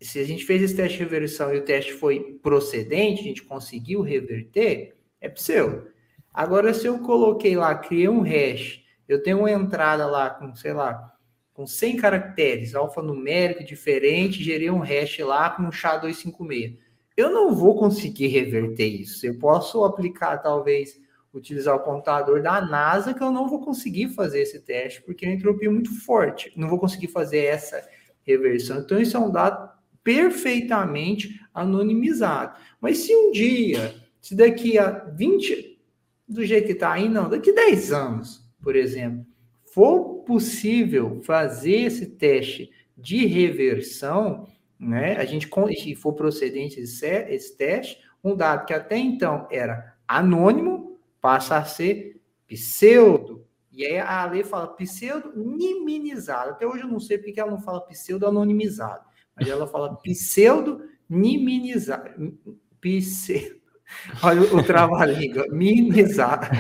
[0.02, 3.44] Se a gente fez esse teste de reversão e o teste foi procedente, a gente
[3.44, 5.90] conseguiu reverter, é seu.
[6.34, 10.74] Agora, se eu coloquei lá, criei um hash, eu tenho uma entrada lá com, sei
[10.74, 11.14] lá,
[11.54, 16.80] com 100 caracteres, alfanumérico diferente, gerei um hash lá com um SHA-256
[17.16, 19.26] eu não vou conseguir reverter isso.
[19.26, 21.00] Eu posso aplicar talvez
[21.34, 25.32] utilizar o computador da NASA que eu não vou conseguir fazer esse teste, porque a
[25.32, 26.52] entropia é muito forte.
[26.56, 27.82] Não vou conseguir fazer essa
[28.24, 28.80] reversão.
[28.80, 29.70] Então, isso é um dado
[30.04, 32.58] perfeitamente anonimizado.
[32.80, 35.80] Mas se um dia, se daqui a 20,
[36.28, 39.26] do jeito que está aí, não, daqui a 10 anos, por exemplo,
[39.74, 44.48] for possível fazer esse teste de reversão,
[44.82, 51.00] né, a gente, e for procedente esse, teste, um dado que até então era anônimo,
[51.22, 53.46] passa a ser pseudo.
[53.72, 56.50] E aí a lei fala pseudo-niminizado.
[56.50, 62.10] Até hoje eu não sei porque ela não fala pseudo-anonimizado, mas ela fala pseudo-niminizado.
[62.82, 63.62] Pseudo.
[64.24, 66.48] Olha o trava-língua, minimizado.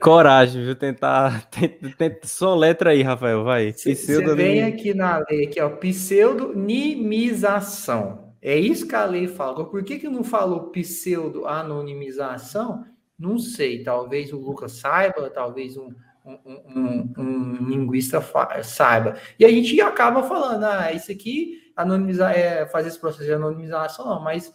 [0.00, 0.74] Coragem, viu?
[0.74, 3.72] Tentar, tenta, tenta, só letra aí, Rafael, vai.
[3.72, 3.94] Você
[4.34, 8.30] vem aqui na lei, aqui, ó, pseudonimização.
[8.40, 9.66] É isso que a lei fala.
[9.66, 12.86] Por que, que não falou pseudo-anonimização?
[13.18, 15.92] Não sei, talvez o Lucas saiba, talvez um,
[16.24, 18.24] um, um, um, linguista
[18.62, 19.18] saiba.
[19.38, 24.06] E a gente acaba falando, ah, isso aqui, anonimizar, é, fazer esse processo de anonimização,
[24.06, 24.50] não, mas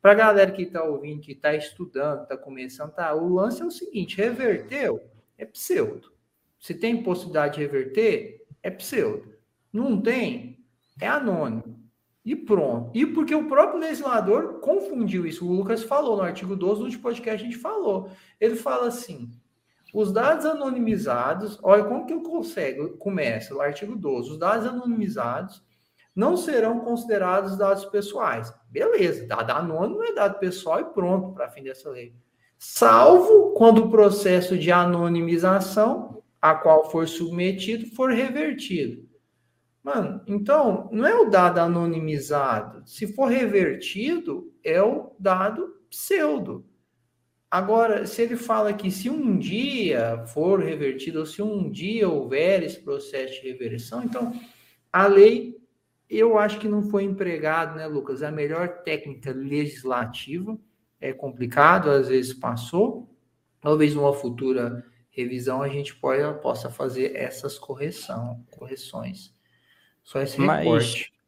[0.00, 3.64] para a galera que está ouvindo, que está estudando, está começando, tá, o lance é
[3.64, 5.00] o seguinte: reverteu,
[5.36, 6.12] é pseudo.
[6.58, 9.34] Se tem possibilidade de reverter, é pseudo.
[9.72, 10.64] Não tem,
[11.00, 11.78] é anônimo.
[12.24, 12.90] E pronto.
[12.94, 15.46] E porque o próprio legislador confundiu isso.
[15.46, 18.10] O Lucas falou no artigo 12 do último podcast, a gente falou.
[18.38, 19.30] Ele fala assim:
[19.92, 25.62] os dados anonimizados, olha como que eu consigo, começa o artigo 12, os dados anonimizados
[26.20, 28.52] não serão considerados dados pessoais.
[28.68, 32.14] Beleza, dado anônimo é dado pessoal e pronto para fim dessa lei.
[32.58, 39.08] Salvo quando o processo de anonimização a qual for submetido for revertido.
[39.82, 42.86] Mano, então, não é o dado anonimizado.
[42.86, 46.66] Se for revertido, é o dado pseudo.
[47.50, 52.62] Agora, se ele fala que se um dia for revertido, ou se um dia houver
[52.62, 54.32] esse processo de reversão, então
[54.92, 55.59] a lei,
[56.10, 58.22] eu acho que não foi empregado, né, Lucas?
[58.22, 60.58] A melhor técnica legislativa
[61.00, 63.08] é complicado, às vezes passou.
[63.60, 69.32] Talvez numa futura revisão a gente pode, possa fazer essas correção, correções.
[70.02, 70.64] Só esse mas,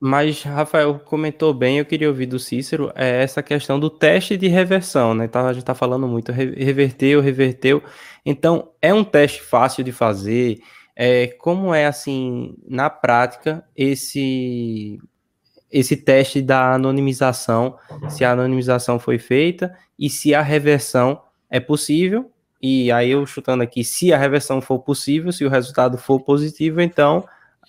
[0.01, 4.49] Mas, Rafael comentou bem, eu queria ouvir do Cícero, é essa questão do teste de
[4.49, 5.27] reversão, né?
[5.27, 7.81] Então, a gente está falando muito, reverteu, reverteu.
[8.27, 10.61] Então, é um teste fácil de fazer.
[10.95, 15.01] É, como é, assim, na prática, esse,
[15.71, 17.79] esse teste da anonimização,
[18.09, 22.31] se a anonimização foi feita e se a reversão é possível.
[22.61, 26.81] E aí, eu chutando aqui, se a reversão for possível, se o resultado for positivo,
[26.81, 27.27] então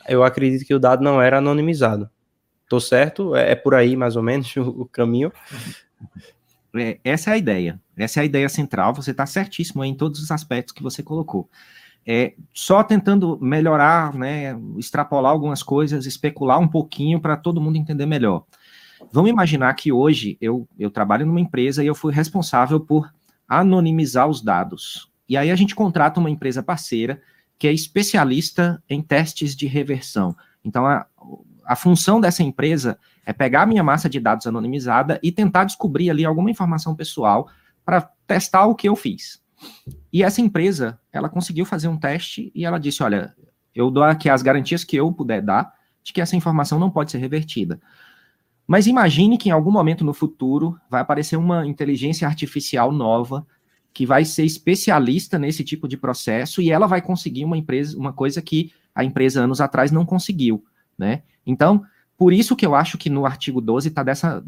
[0.07, 2.09] eu acredito que o dado não era anonimizado.
[2.67, 3.35] Tô certo?
[3.35, 5.31] É, é por aí mais ou menos o, caminho.
[6.75, 7.79] É, essa é a ideia.
[7.95, 8.93] Essa é a ideia central.
[8.95, 11.49] Você está certíssimo em todos os aspectos que você colocou.
[12.05, 18.05] É, só tentando melhorar, né, extrapolar algumas coisas, especular um pouquinho para todo mundo entender
[18.05, 18.43] melhor.
[19.11, 23.13] Vamos imaginar que hoje eu, eu trabalho numa empresa e eu fui responsável por
[23.47, 25.09] anonimizar os dados.
[25.27, 27.21] E aí a gente contrata uma empresa parceira
[27.57, 30.35] que é especialista em testes de reversão.
[30.63, 31.05] Então, a,
[31.65, 36.09] a função dessa empresa é pegar a minha massa de dados anonimizada e tentar descobrir
[36.09, 37.49] ali alguma informação pessoal
[37.85, 39.41] para testar o que eu fiz.
[40.11, 43.35] E essa empresa, ela conseguiu fazer um teste e ela disse: olha,
[43.73, 45.73] eu dou aqui as garantias que eu puder dar
[46.03, 47.79] de que essa informação não pode ser revertida.
[48.67, 53.45] Mas imagine que em algum momento no futuro vai aparecer uma inteligência artificial nova
[53.93, 58.11] que vai ser especialista nesse tipo de processo e ela vai conseguir uma empresa, uma
[58.11, 60.63] coisa que a empresa anos atrás não conseguiu,
[60.97, 61.23] né?
[61.45, 61.83] Então,
[62.17, 64.43] por isso que eu acho que no artigo 12 tá dessa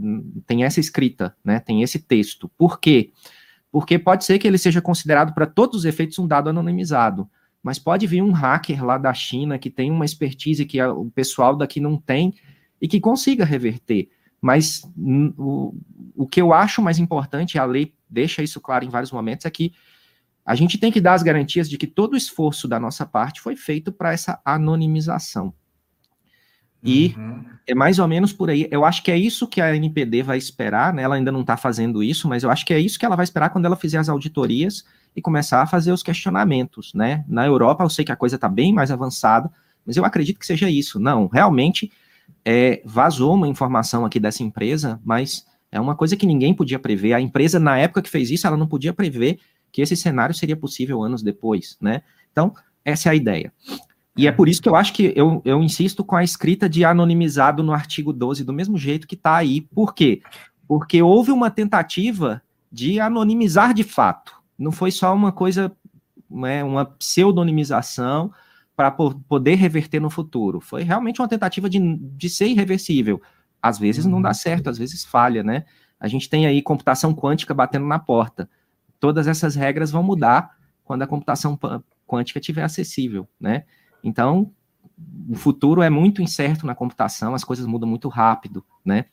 [0.47, 1.60] tem essa escrita, né?
[1.60, 2.49] Tem esse texto.
[2.58, 3.12] Por quê?
[3.76, 7.30] Porque pode ser que ele seja considerado para todos os efeitos um dado anonimizado,
[7.62, 11.58] mas pode vir um hacker lá da China que tem uma expertise que o pessoal
[11.58, 12.34] daqui não tem
[12.82, 14.08] e que consiga reverter.
[14.40, 15.76] Mas o,
[16.16, 19.50] o que eu acho mais importante, a lei deixa isso claro em vários momentos, é
[19.50, 19.74] que
[20.46, 23.42] a gente tem que dar as garantias de que todo o esforço da nossa parte
[23.42, 25.54] foi feito para essa anonimização.
[26.86, 27.43] E uhum.
[27.68, 28.68] é mais ou menos por aí.
[28.70, 31.01] Eu acho que é isso que a NPD vai esperar, né?
[31.03, 33.24] Ela ainda não está fazendo isso, mas eu acho que é isso que ela vai
[33.24, 34.86] esperar quando ela fizer as auditorias
[35.16, 37.24] e começar a fazer os questionamentos, né?
[37.28, 39.49] Na Europa, eu sei que a coisa está bem mais avançada,
[39.86, 40.99] mas eu acredito que seja isso.
[40.99, 41.91] Não, realmente
[42.43, 47.14] é, vazou uma informação aqui dessa empresa, mas é uma coisa que ninguém podia prever.
[47.14, 49.39] A empresa, na época que fez isso, ela não podia prever
[49.72, 52.01] que esse cenário seria possível anos depois, né?
[52.32, 52.53] Então,
[52.84, 53.51] essa é a ideia.
[54.18, 56.86] E é por isso que eu acho que eu, eu insisto com a escrita de
[56.86, 59.61] anonimizado no artigo 12, do mesmo jeito que está aí.
[59.61, 60.22] Por quê?
[60.68, 62.41] Porque houve uma tentativa
[62.72, 65.72] de anonimizar de fato, não foi só uma coisa,
[66.30, 68.32] né, uma pseudonimização
[68.76, 70.59] para poder reverter no futuro.
[70.59, 73.22] Foi realmente uma tentativa de, de ser irreversível.
[73.61, 74.34] Às vezes não dá uhum.
[74.34, 75.63] certo, às vezes falha, né?
[75.99, 78.49] A gente tem aí computação quântica batendo na porta.
[78.99, 81.57] Todas essas regras vão mudar quando a computação
[82.05, 83.63] quântica estiver acessível, né?
[84.06, 84.51] Então,
[85.28, 89.06] o futuro é muito incerto na computação, as coisas mudam muito rápido, né?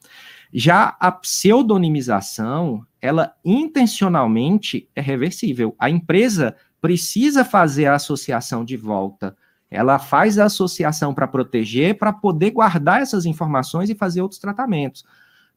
[0.52, 5.74] Já a pseudonimização, ela intencionalmente é reversível.
[5.78, 9.34] A empresa precisa fazer a associação de volta.
[9.70, 15.04] Ela faz a associação para proteger, para poder guardar essas informações e fazer outros tratamentos.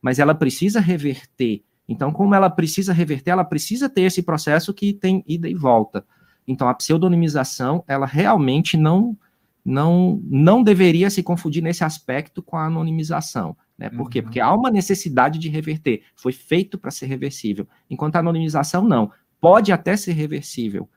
[0.01, 1.61] Mas ela precisa reverter.
[1.89, 6.05] Então, como ela precisa reverter, ela precisa ter esse processo que tem ida e volta.
[6.47, 9.17] Então, a pseudonimização, ela realmente não
[9.65, 13.57] não, não deveria se confundir nesse aspecto com a anonimização.
[13.75, 13.89] Né?
[13.89, 14.09] Por uhum.
[14.09, 14.21] quê?
[14.21, 16.03] Porque há uma necessidade de reverter.
[16.15, 17.67] Foi feito para ser reversível.
[17.89, 19.11] Enquanto a anonimização, não.
[19.41, 20.87] Pode até ser reversível,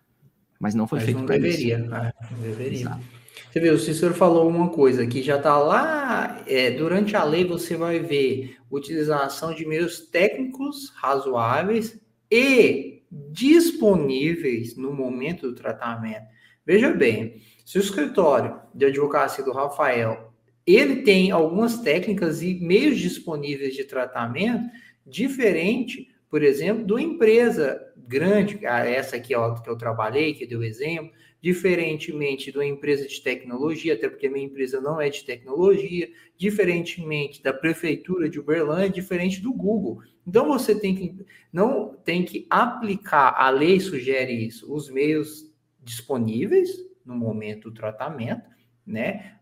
[0.61, 1.69] mas não foi mas feito para isso.
[1.69, 2.13] Né?
[2.31, 2.81] Não deveria.
[2.81, 3.19] Exato.
[3.51, 7.47] Você vê, o Cícero falou uma coisa que já está lá, é, durante a lei
[7.47, 11.99] você vai ver utilização de meios técnicos razoáveis
[12.31, 16.27] e disponíveis no momento do tratamento.
[16.67, 20.33] Veja bem, se o escritório de advocacia do Rafael
[20.67, 24.71] ele tem algumas técnicas e meios disponíveis de tratamento
[25.07, 30.63] diferente, por exemplo, de uma empresa grande, essa aqui ó, que eu trabalhei, que deu
[30.63, 31.13] exemplo,
[31.43, 36.09] diferentemente de uma empresa de tecnologia, até porque minha empresa não é de tecnologia,
[36.39, 40.01] diferentemente da prefeitura de Uberlândia, diferente do Google.
[40.27, 41.15] Então você tem que
[41.53, 45.53] não tem que aplicar, a lei sugere isso, os meios
[45.85, 48.43] disponíveis no momento do tratamento,
[48.87, 49.35] né?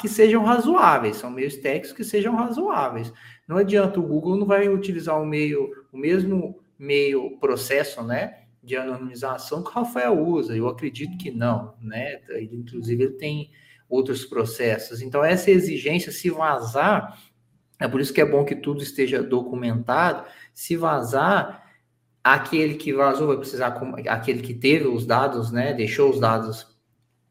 [0.00, 3.12] Que sejam razoáveis, são meios técnicos que sejam razoáveis.
[3.48, 8.42] Não adianta, o Google não vai utilizar o meio, o mesmo meio processo, né?
[8.62, 10.56] De anonimização que o Rafael usa.
[10.56, 12.20] Eu acredito que não, né?
[12.28, 13.50] Ele, inclusive, ele tem
[13.88, 15.00] outros processos.
[15.00, 17.18] Então, essa exigência, se vazar,
[17.80, 20.28] é por isso que é bom que tudo esteja documentado.
[20.54, 21.64] Se vazar,
[22.22, 23.68] aquele que vazou vai precisar,
[24.08, 25.72] aquele que teve os dados, né?
[25.72, 26.75] Deixou os dados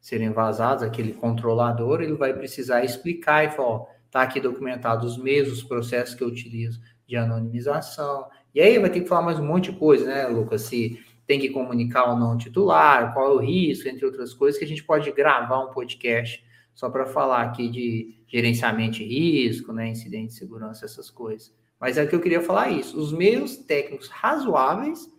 [0.05, 5.17] serem vazados, aquele controlador, ele vai precisar explicar e falar, ó, tá aqui documentado os
[5.17, 8.27] mesmos processos que eu utilizo de anonimização.
[8.53, 10.61] E aí vai ter que falar mais um monte de coisa, né, Lucas?
[10.61, 14.63] Se tem que comunicar ou não titular, qual é o risco, entre outras coisas, que
[14.63, 16.45] a gente pode gravar um podcast
[16.75, 21.51] só para falar aqui de gerenciamento de risco, né, incidente de segurança, essas coisas.
[21.79, 25.11] Mas é que eu queria falar isso, os meios técnicos razoáveis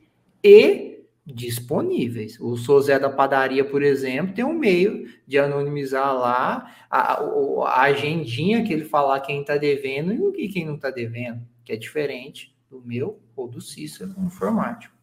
[0.45, 0.95] e
[1.27, 2.39] disponíveis.
[2.41, 8.62] O Sozé da padaria, por exemplo, tem um meio de anonimizar lá a, a agendinha
[8.62, 12.81] que ele falar quem está devendo e quem não está devendo, que é diferente do
[12.81, 14.95] meu ou do Cícero informático.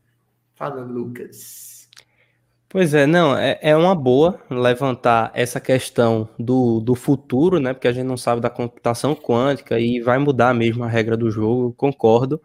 [0.56, 1.90] Fala, Lucas.
[2.70, 7.72] Pois é, não, é, é uma boa levantar essa questão do, do futuro, né?
[7.74, 11.30] Porque a gente não sabe da computação quântica e vai mudar mesmo a regra do
[11.30, 12.42] jogo, concordo,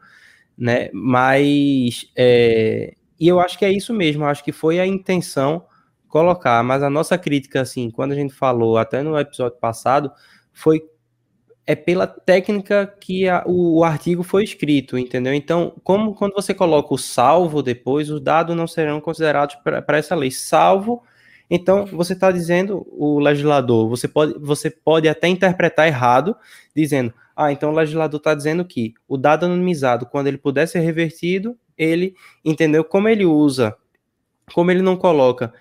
[0.57, 0.91] né?
[0.93, 5.67] Mas é, e eu acho que é isso mesmo, acho que foi a intenção
[6.09, 10.11] colocar, mas a nossa crítica, assim, quando a gente falou até no episódio passado,
[10.53, 10.83] foi
[11.67, 15.35] é pela técnica que a, o, o, artigo foi escrito, entendeu?
[15.35, 19.55] Então, como quando você coloca o salvo depois, os dados não serão considerados
[19.87, 21.03] para essa lei, salvo.
[21.51, 26.35] Então, você está dizendo, o legislador, você pode, você pode até interpretar errado,
[26.75, 30.81] dizendo, ah, então o legislador está dizendo que o dado anonimizado, quando ele puder ser
[30.81, 32.15] revertido, ele
[32.45, 33.77] entendeu como ele usa,
[34.53, 35.53] como ele não coloca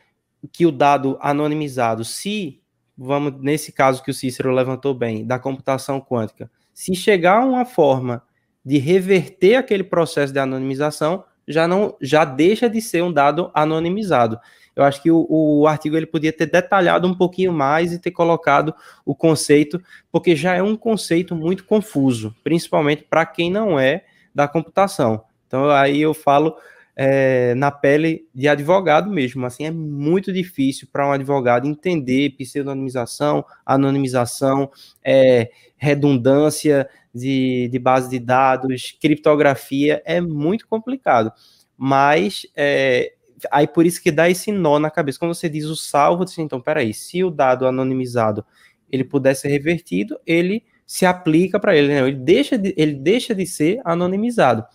[0.52, 2.62] que o dado anonimizado, se,
[2.98, 7.66] vamos, nesse caso que o Cícero levantou bem, da computação quântica, se chegar a uma
[7.66, 8.24] forma
[8.64, 14.38] de reverter aquele processo de anonimização, já não já deixa de ser um dado anonimizado.
[14.76, 18.12] Eu acho que o, o, artigo ele podia ter detalhado um pouquinho mais e ter
[18.12, 24.06] colocado o conceito, porque já é um conceito muito confuso, principalmente para quem não é
[24.36, 25.24] da computação.
[25.48, 26.56] Então aí eu falo
[27.00, 29.46] é, na pele de advogado mesmo.
[29.46, 34.72] Assim, é muito difícil para um advogado entender pseudonimização, anonimização,
[35.04, 41.32] é, redundância de, de base de dados, criptografia, é muito complicado.
[41.78, 43.14] Mas é,
[43.52, 45.20] aí por isso que dá esse nó na cabeça.
[45.20, 48.44] Quando você diz o salvo, diz, então, peraí, se o dado anonimizado
[48.92, 52.08] ele puder ser revertido, ele se aplica para ele, né?
[52.08, 54.66] ele, deixa de, ele deixa de ser anonimizado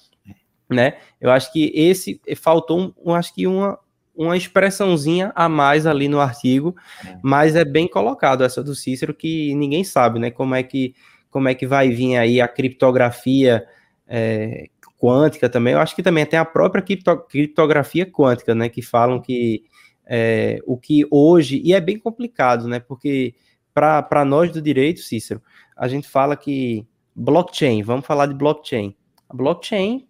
[0.72, 0.94] né?
[1.20, 3.78] Eu acho que esse faltou, um, acho que uma,
[4.14, 6.74] uma expressãozinha a mais ali no artigo,
[7.06, 7.16] é.
[7.22, 10.30] mas é bem colocado essa do Cícero que ninguém sabe, né?
[10.30, 10.94] Como é que
[11.30, 13.66] como é que vai vir aí a criptografia,
[14.06, 14.68] é,
[15.02, 19.20] quântica também, eu acho que também tem a própria cripto, criptografia quântica, né, que falam
[19.20, 19.64] que
[20.06, 23.34] é, o que hoje, e é bem complicado, né, porque
[23.74, 25.42] para nós do direito, Cícero,
[25.76, 28.94] a gente fala que blockchain, vamos falar de blockchain.
[29.28, 30.06] A blockchain,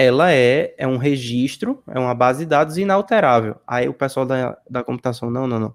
[0.00, 3.56] ela é, é um registro, é uma base de dados inalterável.
[3.66, 5.74] Aí o pessoal da, da computação, não, não, não.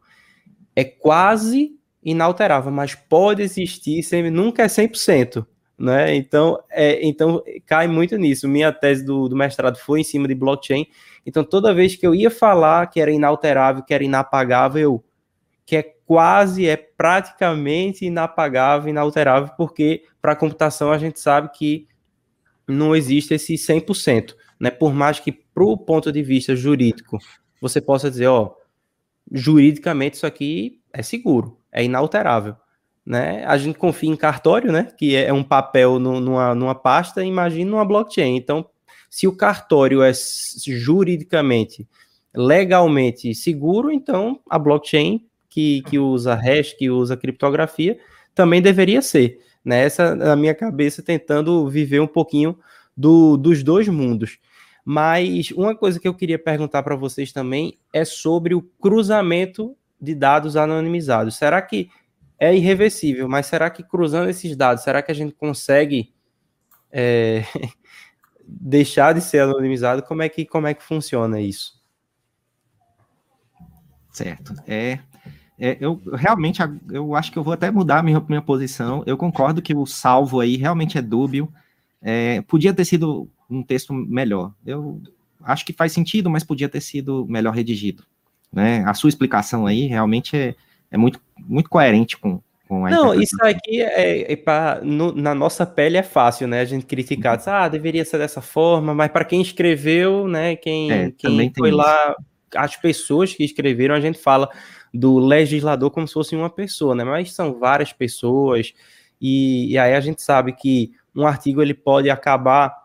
[0.73, 1.71] É quase
[2.01, 5.45] inalterável, mas pode existir, sempre, nunca é 100%.
[5.77, 6.15] Né?
[6.15, 8.47] Então, é, então, cai muito nisso.
[8.47, 10.87] Minha tese do, do mestrado foi em cima de blockchain.
[11.25, 15.03] Então, toda vez que eu ia falar que era inalterável, que era inapagável,
[15.65, 21.89] que é quase, é praticamente inapagável, inalterável, porque para a computação a gente sabe que
[22.67, 24.71] não existe esse 100%, né?
[24.71, 27.17] Por mais que para o ponto de vista jurídico
[27.61, 28.53] você possa dizer, ó,
[29.31, 32.55] juridicamente isso aqui é seguro, é inalterável,
[33.05, 33.43] né?
[33.45, 34.89] A gente confia em cartório, né?
[34.97, 38.35] Que é um papel no, numa, numa pasta, imagina numa blockchain.
[38.35, 38.69] Então,
[39.09, 40.11] se o cartório é
[40.65, 41.87] juridicamente,
[42.35, 47.97] legalmente seguro, então a blockchain que, que usa hash, que usa criptografia,
[48.33, 52.57] também deveria ser nessa na minha cabeça tentando viver um pouquinho
[52.95, 54.37] do, dos dois mundos.
[54.85, 60.13] Mas uma coisa que eu queria perguntar para vocês também é sobre o cruzamento de
[60.13, 61.37] dados anonimizados.
[61.37, 61.89] Será que
[62.37, 63.29] é irreversível?
[63.29, 66.13] Mas será que cruzando esses dados, será que a gente consegue
[66.91, 67.43] é,
[68.45, 70.03] deixar de ser anonimizado?
[70.03, 71.81] Como é que como é que funciona isso?
[74.11, 74.53] Certo.
[74.67, 74.99] É,
[75.59, 79.03] é, eu realmente eu acho que eu vou até mudar a minha, minha posição.
[79.05, 81.51] Eu concordo que o salvo aí realmente é dúbio.
[82.01, 84.51] É, podia ter sido um texto melhor.
[84.65, 85.01] Eu
[85.43, 88.03] acho que faz sentido, mas podia ter sido melhor redigido.
[88.51, 88.83] Né?
[88.85, 90.55] A sua explicação aí realmente é,
[90.91, 95.33] é muito, muito coerente com, com a Não, isso aqui é, é pra, no, na
[95.33, 96.61] nossa pele é fácil, né?
[96.61, 100.55] A gente criticar, diz, ah, deveria ser dessa forma, mas para quem escreveu, né?
[100.55, 102.15] Quem, é, quem foi lá,
[102.55, 104.49] as pessoas que escreveram, a gente fala
[104.93, 107.03] do legislador como se fosse uma pessoa, né?
[107.03, 108.73] Mas são várias pessoas,
[109.19, 112.83] e, e aí a gente sabe que um artigo ele pode acabar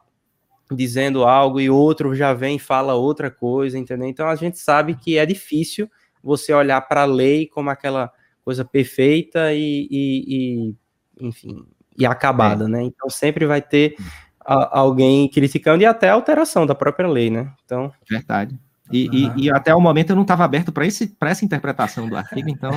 [0.70, 4.08] dizendo algo e outro já vem e fala outra coisa, entendeu?
[4.08, 5.90] Então a gente sabe que é difícil
[6.22, 8.12] você olhar para a lei como aquela
[8.44, 12.68] coisa perfeita e, e, e enfim, e acabada, é.
[12.68, 12.82] né?
[12.82, 13.96] Então sempre vai ter
[14.44, 17.52] a, alguém criticando e até alteração da própria lei, né?
[17.64, 17.92] Então.
[18.08, 18.58] Verdade.
[18.90, 19.38] E, uhum.
[19.38, 22.70] e, e, até o momento eu não estava aberto para essa interpretação do artigo, então,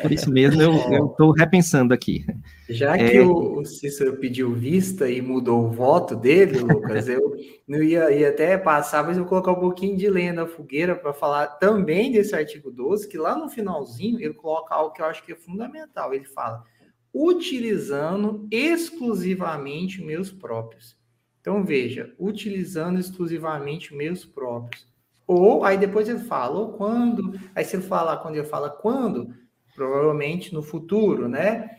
[0.00, 2.24] por isso mesmo eu estou repensando aqui.
[2.68, 3.22] Já que é...
[3.22, 7.36] o Cícero pediu vista e mudou o voto dele, Lucas, eu
[7.68, 10.96] não ia, ia até passar, mas eu vou colocar um pouquinho de lenha na fogueira
[10.96, 15.06] para falar também desse artigo 12, que lá no finalzinho ele coloca algo que eu
[15.06, 16.14] acho que é fundamental.
[16.14, 16.64] Ele fala,
[17.12, 20.96] utilizando exclusivamente meus próprios.
[21.40, 24.89] Então, veja, utilizando exclusivamente meus próprios.
[25.32, 29.32] Ou aí depois ele fala, ou quando, aí se ele fala, quando ele fala quando,
[29.76, 31.70] provavelmente no futuro, né?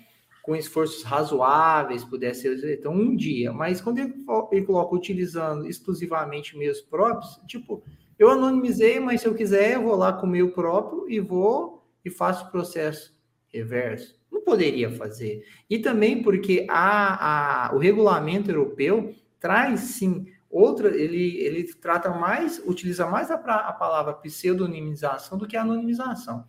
[0.42, 3.52] Com esforços razoáveis, pudesse ser, então um dia.
[3.52, 4.14] Mas quando ele,
[4.54, 7.84] ele coloca utilizando exclusivamente meios próprios, tipo,
[8.18, 11.84] eu anonimizei, mas se eu quiser, eu vou lá com o meu próprio e vou
[12.06, 13.14] e faço o processo
[13.50, 14.16] reverso.
[14.32, 15.44] Não poderia fazer.
[15.70, 22.62] E também porque a, a, o regulamento europeu traz sim Outra, ele, ele trata mais,
[22.66, 26.46] utiliza mais a, a palavra pseudonimização do que anonimização.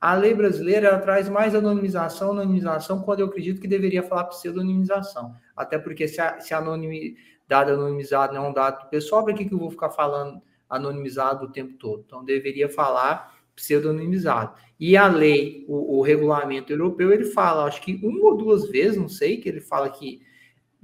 [0.00, 5.34] A lei brasileira ela traz mais anonimização, anonimização, quando eu acredito que deveria falar pseudonimização.
[5.54, 7.16] Até porque se, a, se anonimi,
[7.46, 11.44] dado anonimizado não é um dado pessoal, para que, que eu vou ficar falando anonimizado
[11.44, 12.02] o tempo todo?
[12.06, 14.54] Então, deveria falar pseudonimizado.
[14.80, 18.96] E a lei, o, o regulamento europeu, ele fala, acho que uma ou duas vezes,
[18.96, 20.20] não sei, que ele fala que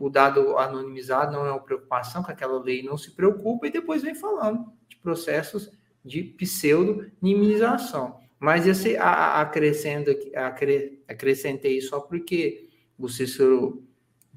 [0.00, 4.00] o dado anonimizado não é uma preocupação, que aquela lei não se preocupa, e depois
[4.00, 5.70] vem falando de processos
[6.02, 8.18] de pseudonimização.
[8.38, 10.10] Mas esse acrescento,
[11.06, 13.84] acrescentei só porque o Cícero,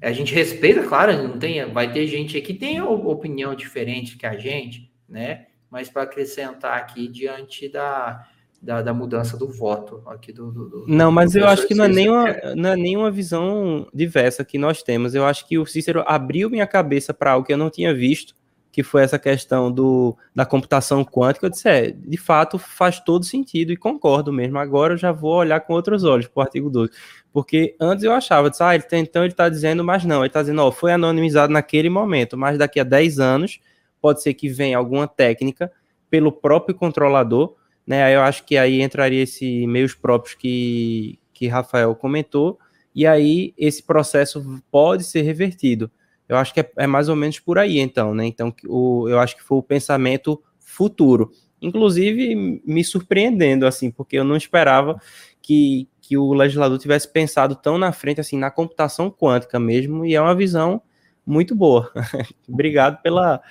[0.02, 4.26] a gente respeita, claro, não tem, vai ter gente aqui que tem opinião diferente que
[4.26, 5.46] a gente, né?
[5.70, 8.28] Mas para acrescentar aqui diante da,
[8.64, 10.50] da, da, mudança do voto aqui do.
[10.50, 12.24] do, do não, mas eu acho que não é, nenhuma,
[12.56, 15.14] não é nenhuma visão diversa que nós temos.
[15.14, 18.34] Eu acho que o Cícero abriu minha cabeça para algo que eu não tinha visto,
[18.72, 21.44] que foi essa questão do, da computação quântica.
[21.44, 24.58] Eu disse, é, de fato faz todo sentido e concordo mesmo.
[24.58, 26.90] Agora eu já vou olhar com outros olhos para o artigo 12.
[27.32, 30.28] Porque antes eu achava, disse, ah, ele tem, então ele está dizendo, mas não, ele
[30.28, 33.60] está dizendo, ó, foi anonimizado naquele momento, mas daqui a 10 anos
[34.00, 35.70] pode ser que venha alguma técnica
[36.08, 37.54] pelo próprio controlador
[37.86, 38.14] né?
[38.14, 42.58] Eu acho que aí entraria esse meios próprios que, que Rafael comentou,
[42.94, 45.90] e aí esse processo pode ser revertido.
[46.28, 48.26] Eu acho que é, é mais ou menos por aí, então, né?
[48.26, 51.30] Então, o, eu acho que foi o pensamento futuro.
[51.60, 55.00] Inclusive, me surpreendendo, assim, porque eu não esperava
[55.42, 60.14] que, que o legislador tivesse pensado tão na frente, assim, na computação quântica mesmo, e
[60.14, 60.80] é uma visão
[61.26, 61.90] muito boa.
[62.48, 63.42] Obrigado pela,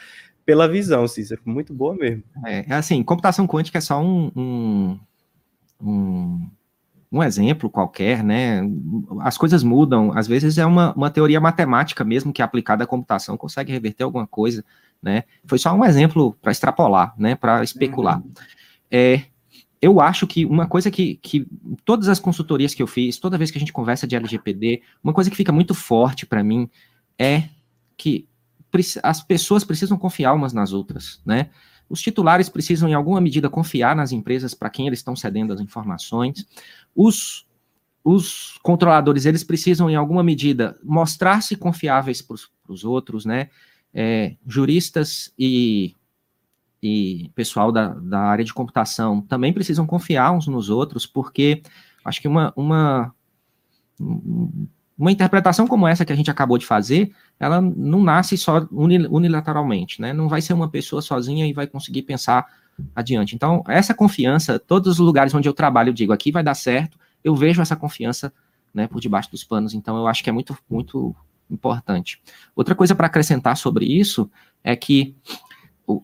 [0.45, 1.41] pela visão, Cícero.
[1.45, 2.23] Muito boa mesmo.
[2.45, 4.99] É, é, assim, computação quântica é só um, um,
[5.81, 6.49] um,
[7.11, 8.61] um, exemplo qualquer, né?
[9.21, 10.11] As coisas mudam.
[10.17, 14.27] Às vezes é uma, uma teoria matemática mesmo que aplicada à computação consegue reverter alguma
[14.27, 14.63] coisa,
[15.01, 15.23] né?
[15.45, 17.35] Foi só um exemplo para extrapolar, né?
[17.35, 18.21] Para especular.
[18.91, 19.23] É,
[19.81, 21.45] eu acho que uma coisa que, que
[21.83, 25.13] todas as consultorias que eu fiz, toda vez que a gente conversa de LGPD, uma
[25.13, 26.69] coisa que fica muito forte para mim
[27.19, 27.43] é
[27.97, 28.27] que
[29.01, 31.49] as pessoas precisam confiar umas nas outras, né?
[31.89, 35.59] Os titulares precisam, em alguma medida, confiar nas empresas para quem eles estão cedendo as
[35.59, 36.45] informações.
[36.95, 37.45] Os,
[38.03, 43.49] os controladores, eles precisam, em alguma medida, mostrar-se confiáveis para os outros, né?
[43.93, 45.95] É, juristas e,
[46.81, 51.61] e pessoal da, da área de computação também precisam confiar uns nos outros, porque
[52.03, 53.13] acho que uma, uma
[54.97, 60.01] uma interpretação como essa que a gente acabou de fazer, ela não nasce só unilateralmente,
[60.01, 60.13] né?
[60.13, 62.45] Não vai ser uma pessoa sozinha e vai conseguir pensar
[62.95, 63.35] adiante.
[63.35, 66.97] Então, essa confiança, todos os lugares onde eu trabalho, eu digo, aqui vai dar certo,
[67.23, 68.31] eu vejo essa confiança,
[68.73, 69.73] né, por debaixo dos panos.
[69.73, 71.15] Então, eu acho que é muito, muito
[71.49, 72.21] importante.
[72.55, 74.29] Outra coisa para acrescentar sobre isso
[74.63, 75.15] é que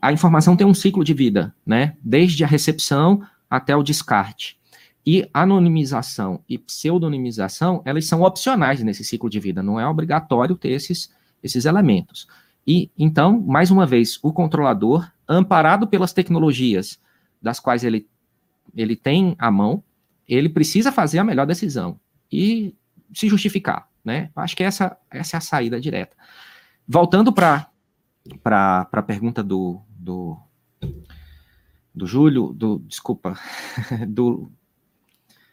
[0.01, 1.95] a informação tem um ciclo de vida, né?
[2.03, 4.58] Desde a recepção até o descarte.
[5.05, 10.71] E anonimização e pseudonimização, elas são opcionais nesse ciclo de vida, não é obrigatório ter
[10.71, 12.27] esses, esses elementos.
[12.67, 16.99] E então, mais uma vez, o controlador, amparado pelas tecnologias
[17.41, 18.07] das quais ele,
[18.75, 19.83] ele tem a mão,
[20.27, 21.99] ele precisa fazer a melhor decisão
[22.31, 22.75] e
[23.13, 24.29] se justificar, né?
[24.35, 26.15] Acho que essa, essa é a saída direta.
[26.87, 27.71] Voltando para
[28.43, 30.37] a pergunta do, do,
[31.95, 33.39] do Júlio, do, desculpa,
[34.07, 34.51] do,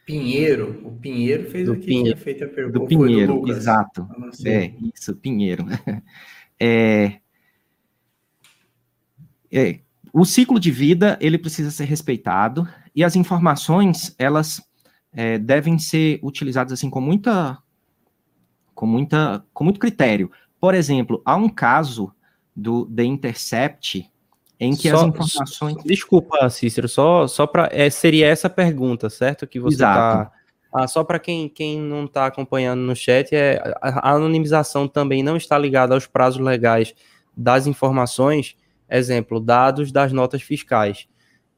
[0.07, 2.79] Pinheiro, o Pinheiro fez do aqui, Pinheiro, tinha feito a pergunta.
[2.79, 4.07] Do Pinheiro, do exato.
[4.45, 5.65] É, isso, Pinheiro.
[6.59, 7.19] É,
[9.51, 9.79] é,
[10.11, 14.59] o ciclo de vida, ele precisa ser respeitado, e as informações, elas
[15.13, 17.59] é, devem ser utilizadas assim com muita,
[18.73, 20.31] com muita, com muito critério.
[20.59, 22.11] Por exemplo, há um caso
[22.55, 24.11] do The Intercept,
[24.59, 25.83] em que só, as informações.
[25.83, 27.69] Desculpa, Cícero, só, só para.
[27.71, 29.45] É, seria essa pergunta, certo?
[29.45, 30.31] Que você está.
[30.73, 35.23] Ah, só para quem, quem não está acompanhando no chat, é, a, a anonimização também
[35.23, 36.93] não está ligada aos prazos legais
[37.35, 38.55] das informações,
[38.89, 41.07] exemplo, dados das notas fiscais.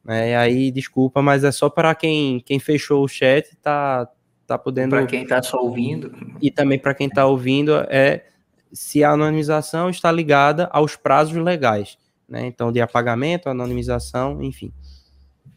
[0.08, 4.08] É, aí, desculpa, mas é só para quem, quem fechou o chat, tá,
[4.45, 4.91] tá podendo.
[4.91, 6.12] Para quem está só ouvindo.
[6.41, 8.26] E também para quem está ouvindo, é
[8.72, 11.97] se a anonimização está ligada aos prazos legais
[12.30, 12.45] né?
[12.47, 14.71] Então, de apagamento, anonimização, enfim.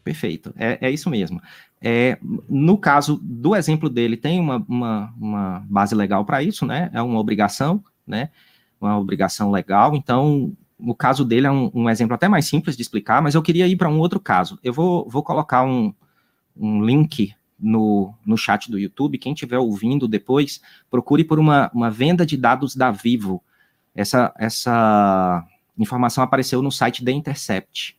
[0.03, 1.41] Perfeito, é, é isso mesmo.
[1.81, 2.17] É,
[2.49, 6.89] no caso do exemplo dele, tem uma, uma, uma base legal para isso, né?
[6.93, 8.29] É uma obrigação, né?
[8.79, 9.95] Uma obrigação legal.
[9.95, 13.41] Então, o caso dele é um, um exemplo até mais simples de explicar, mas eu
[13.41, 14.59] queria ir para um outro caso.
[14.63, 15.93] Eu vou, vou colocar um,
[16.55, 19.17] um link no, no chat do YouTube.
[19.17, 20.61] Quem estiver ouvindo depois,
[20.91, 23.41] procure por uma, uma venda de dados da Vivo.
[23.95, 25.45] Essa, essa
[25.77, 27.97] informação apareceu no site The Intercept.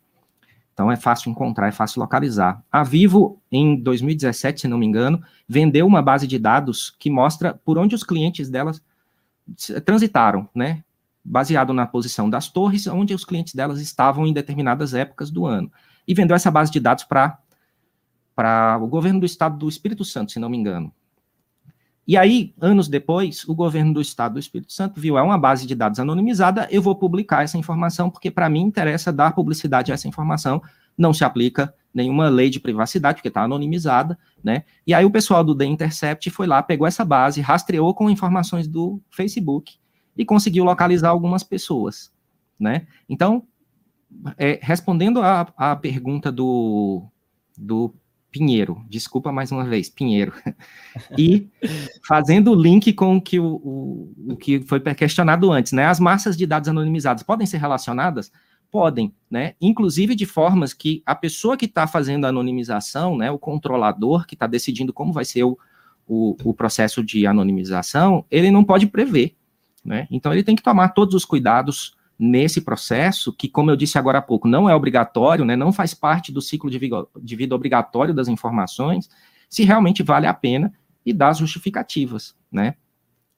[0.72, 2.62] Então é fácil encontrar, é fácil localizar.
[2.70, 7.54] A Vivo, em 2017, se não me engano, vendeu uma base de dados que mostra
[7.64, 8.82] por onde os clientes delas
[9.84, 10.82] transitaram, né?
[11.24, 15.70] Baseado na posição das torres, onde os clientes delas estavam em determinadas épocas do ano.
[16.06, 20.40] E vendeu essa base de dados para o governo do estado do Espírito Santo, se
[20.40, 20.92] não me engano.
[22.06, 25.66] E aí, anos depois, o governo do estado do Espírito Santo viu, é uma base
[25.66, 29.94] de dados anonimizada, eu vou publicar essa informação, porque para mim interessa dar publicidade a
[29.94, 30.62] essa informação,
[30.96, 34.64] não se aplica nenhuma lei de privacidade, porque está anonimizada, né?
[34.86, 38.68] E aí o pessoal do The Intercept foi lá, pegou essa base, rastreou com informações
[38.68, 39.76] do Facebook
[40.16, 42.12] e conseguiu localizar algumas pessoas,
[42.58, 42.86] né?
[43.08, 43.44] Então,
[44.36, 47.04] é, respondendo à pergunta do,
[47.56, 47.94] do
[48.34, 50.32] Pinheiro, desculpa mais uma vez, Pinheiro.
[51.16, 51.48] E
[52.04, 55.86] fazendo o link com o que, o, o, que foi questionado antes, né?
[55.86, 58.32] As massas de dados anonimizados podem ser relacionadas?
[58.72, 59.54] Podem, né?
[59.60, 64.34] Inclusive de formas que a pessoa que está fazendo a anonimização, né, o controlador que
[64.34, 65.56] está decidindo como vai ser o,
[66.04, 69.36] o, o processo de anonimização, ele não pode prever,
[69.84, 70.08] né?
[70.10, 71.94] Então ele tem que tomar todos os cuidados
[72.24, 75.92] nesse processo, que, como eu disse agora há pouco, não é obrigatório, né, não faz
[75.92, 79.08] parte do ciclo de vida, de vida obrigatório das informações,
[79.48, 80.72] se realmente vale a pena
[81.04, 82.74] e dá as justificativas, né?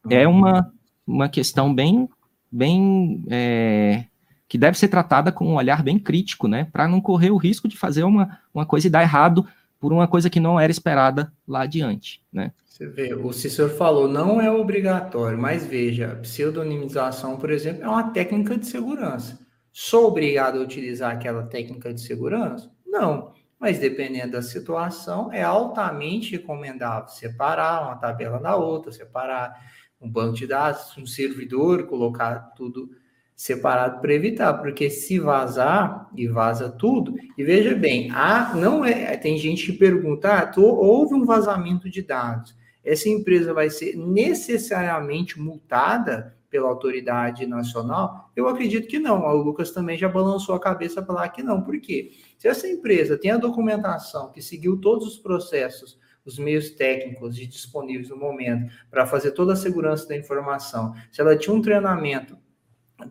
[0.09, 0.37] É uhum.
[0.37, 0.73] uma,
[1.07, 2.09] uma questão bem
[2.51, 4.05] bem é,
[4.49, 6.69] que deve ser tratada com um olhar bem crítico, né?
[6.73, 9.47] Para não correr o risco de fazer uma, uma coisa e dar errado
[9.81, 12.53] por uma coisa que não era esperada lá adiante, né?
[12.77, 17.89] Você vê, o Cícero falou, não é obrigatório, mas veja, a pseudonimização, por exemplo, é
[17.89, 19.39] uma técnica de segurança.
[19.73, 22.71] Sou obrigado a utilizar aquela técnica de segurança?
[22.87, 29.59] Não, mas dependendo da situação, é altamente recomendável separar uma tabela da outra, separar
[29.99, 32.91] um banco de dados, um servidor, colocar tudo
[33.35, 39.17] separado para evitar, porque se vazar e vaza tudo, e veja bem, ah, não é,
[39.17, 42.55] tem gente que pergunta, ah, tô, houve um vazamento de dados,
[42.87, 48.31] essa empresa vai ser necessariamente multada pela autoridade nacional?
[48.37, 49.23] Eu acredito que não.
[49.27, 51.63] O Lucas também já balançou a cabeça para lá que não.
[51.63, 52.13] Por quê?
[52.39, 58.09] Se essa empresa tem a documentação que seguiu todos os processos os meios técnicos disponíveis
[58.09, 62.37] no momento para fazer toda a segurança da informação, se ela tinha um treinamento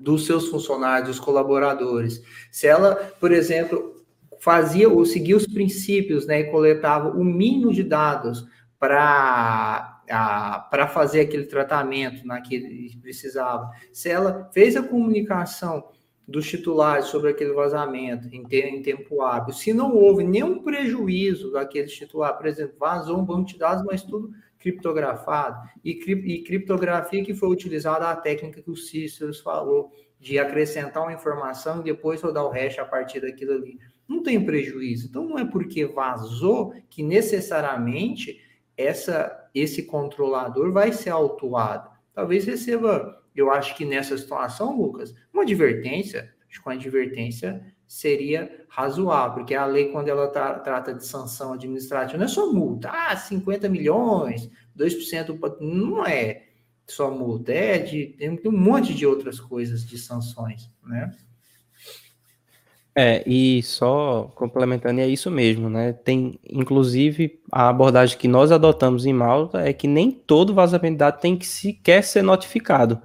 [0.01, 2.21] dos seus funcionários, dos colaboradores,
[2.51, 4.03] se ela, por exemplo,
[4.39, 8.45] fazia ou seguia os princípios, né, e coletava o mínimo de dados
[8.87, 15.89] para fazer aquele tratamento naquele que precisava, se ela fez a comunicação
[16.27, 21.87] dos titulares sobre aquele vazamento em, em tempo hábil, se não houve nenhum prejuízo daquele
[21.87, 27.35] titular, por exemplo, vazou um banco de dados, mas tudo criptografado, e, e criptografia que
[27.35, 32.45] foi utilizada a técnica que o Cícero falou, de acrescentar uma informação e depois rodar
[32.45, 33.77] o hash a partir daquilo ali.
[34.07, 35.07] Não tem prejuízo.
[35.07, 38.41] Então, não é porque vazou que necessariamente
[38.77, 41.89] essa, esse controlador vai ser autuado.
[42.13, 48.65] Talvez receba eu acho que nessa situação, Lucas, uma advertência, acho que uma advertência seria
[48.69, 52.89] razoável, porque a lei, quando ela tra trata de sanção administrativa, não é só multa,
[52.89, 56.45] ah, 50 milhões, 2%, não é
[56.87, 61.11] só multa, é de, tem um monte de outras coisas de sanções, né?
[62.97, 65.91] É, e só complementando, é isso mesmo, né?
[65.91, 70.99] Tem, inclusive, a abordagem que nós adotamos em Malta é que nem todo vazamento de
[70.99, 73.01] dados tem que sequer ser notificado,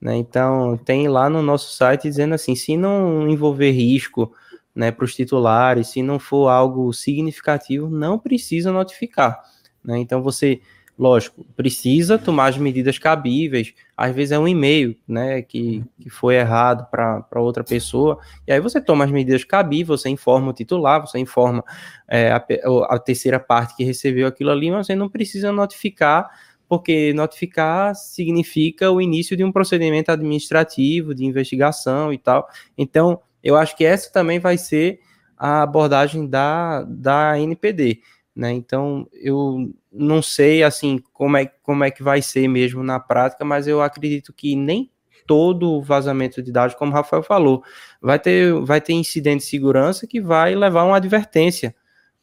[0.00, 0.16] né?
[0.16, 4.32] Então, tem lá no nosso site dizendo assim, se não envolver risco,
[4.74, 9.40] né, para os titulares, se não for algo significativo, não precisa notificar,
[9.84, 9.98] né?
[9.98, 10.60] Então, você
[10.98, 13.72] lógico, precisa tomar as medidas cabíveis.
[13.96, 18.60] Às vezes é um e-mail, né, que, que foi errado para outra pessoa, e aí
[18.60, 21.64] você toma as medidas cabíveis, você informa o titular, você informa
[22.08, 22.44] é, a,
[22.88, 26.28] a, terceira parte que recebeu aquilo ali, mas você não precisa notificar,
[26.68, 32.46] porque notificar significa o início de um procedimento administrativo, de investigação e tal.
[32.76, 35.00] Então, eu acho que essa também vai ser
[35.36, 38.00] a abordagem da, da NPD.
[38.38, 38.52] Né?
[38.52, 43.44] Então, eu não sei assim como é, como é que vai ser mesmo na prática,
[43.44, 44.92] mas eu acredito que nem
[45.26, 47.64] todo vazamento de dados, como o Rafael falou,
[48.00, 51.74] vai ter, vai ter incidente de segurança que vai levar uma advertência,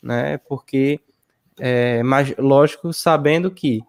[0.01, 0.38] né?
[0.47, 1.01] Porque,
[1.59, 3.82] é, mas lógico, sabendo que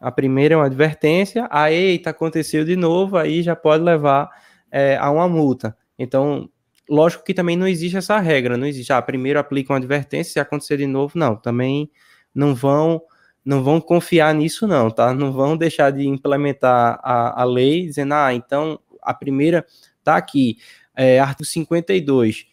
[0.00, 4.28] a primeira é uma advertência, a eita, aconteceu de novo, aí já pode levar
[4.68, 5.76] é, a uma multa.
[5.96, 6.50] Então,
[6.88, 8.92] Lógico que também não existe essa regra, não existe.
[8.92, 11.36] Ah, primeiro aplica uma advertência, se acontecer de novo, não.
[11.36, 11.90] Também
[12.34, 13.02] não vão
[13.44, 15.14] não vão confiar nisso, não, tá?
[15.14, 19.64] Não vão deixar de implementar a, a lei dizendo, ah, então a primeira
[20.04, 20.58] tá aqui,
[20.94, 22.46] é, artigo 52.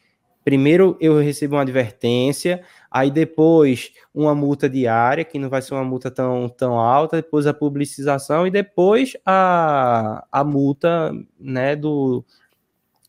[0.45, 5.83] Primeiro eu recebo uma advertência, aí depois uma multa diária, que não vai ser uma
[5.83, 12.23] multa tão, tão alta, depois a publicização e depois a, a multa né, do,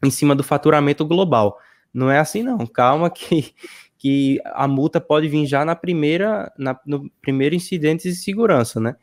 [0.04, 1.58] em cima do faturamento global.
[1.92, 2.66] Não é assim, não.
[2.66, 3.54] Calma que,
[3.96, 8.96] que a multa pode vir já na primeira, na, no primeiro incidente de segurança, né?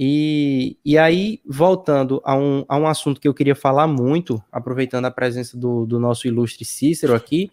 [0.00, 5.06] E, e aí, voltando a um, a um assunto que eu queria falar muito, aproveitando
[5.06, 7.50] a presença do, do nosso ilustre Cícero aqui,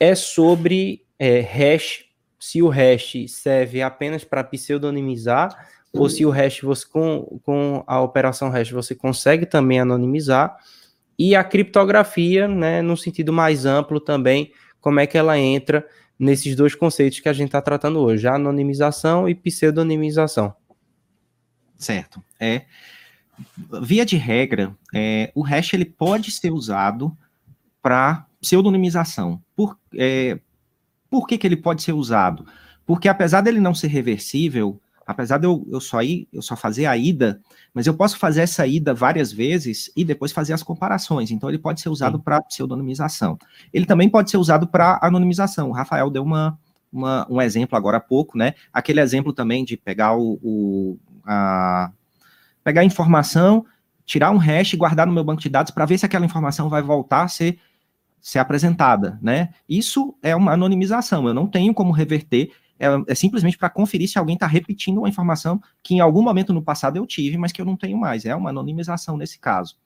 [0.00, 2.06] é sobre é, hash,
[2.40, 8.00] se o hash serve apenas para pseudonimizar, ou se o hash você com, com a
[8.00, 10.56] operação hash você consegue também anonimizar,
[11.20, 15.86] e a criptografia, né, no sentido mais amplo também, como é que ela entra
[16.18, 20.54] nesses dois conceitos que a gente está tratando hoje, anonimização e pseudonimização.
[21.76, 22.24] Certo.
[22.40, 22.62] É,
[23.82, 27.14] via de regra, é, o hash ele pode ser usado
[27.82, 29.42] para pseudonimização.
[29.54, 30.40] Por, é,
[31.10, 32.46] por que, que ele pode ser usado?
[32.86, 34.80] Porque apesar dele não ser reversível,
[35.10, 37.40] apesar de eu, eu só ir, eu só fazer a ida,
[37.74, 41.30] mas eu posso fazer essa ida várias vezes e depois fazer as comparações.
[41.30, 43.38] Então ele pode ser usado para pseudonimização.
[43.72, 45.70] Ele também pode ser usado para anonimização.
[45.70, 46.58] O Rafael deu uma,
[46.92, 48.54] uma, um exemplo agora há pouco, né?
[48.72, 51.90] Aquele exemplo também de pegar o, o a,
[52.62, 53.64] pegar a informação
[54.10, 56.68] tirar um hash e guardar no meu banco de dados para ver se aquela informação
[56.68, 57.60] vai voltar a ser,
[58.20, 59.50] ser apresentada, né?
[59.68, 62.50] Isso é uma anonimização, eu não tenho como reverter,
[62.80, 66.52] é, é simplesmente para conferir se alguém está repetindo uma informação que em algum momento
[66.54, 69.76] no passado eu tive, mas que eu não tenho mais, é uma anonimização nesse caso.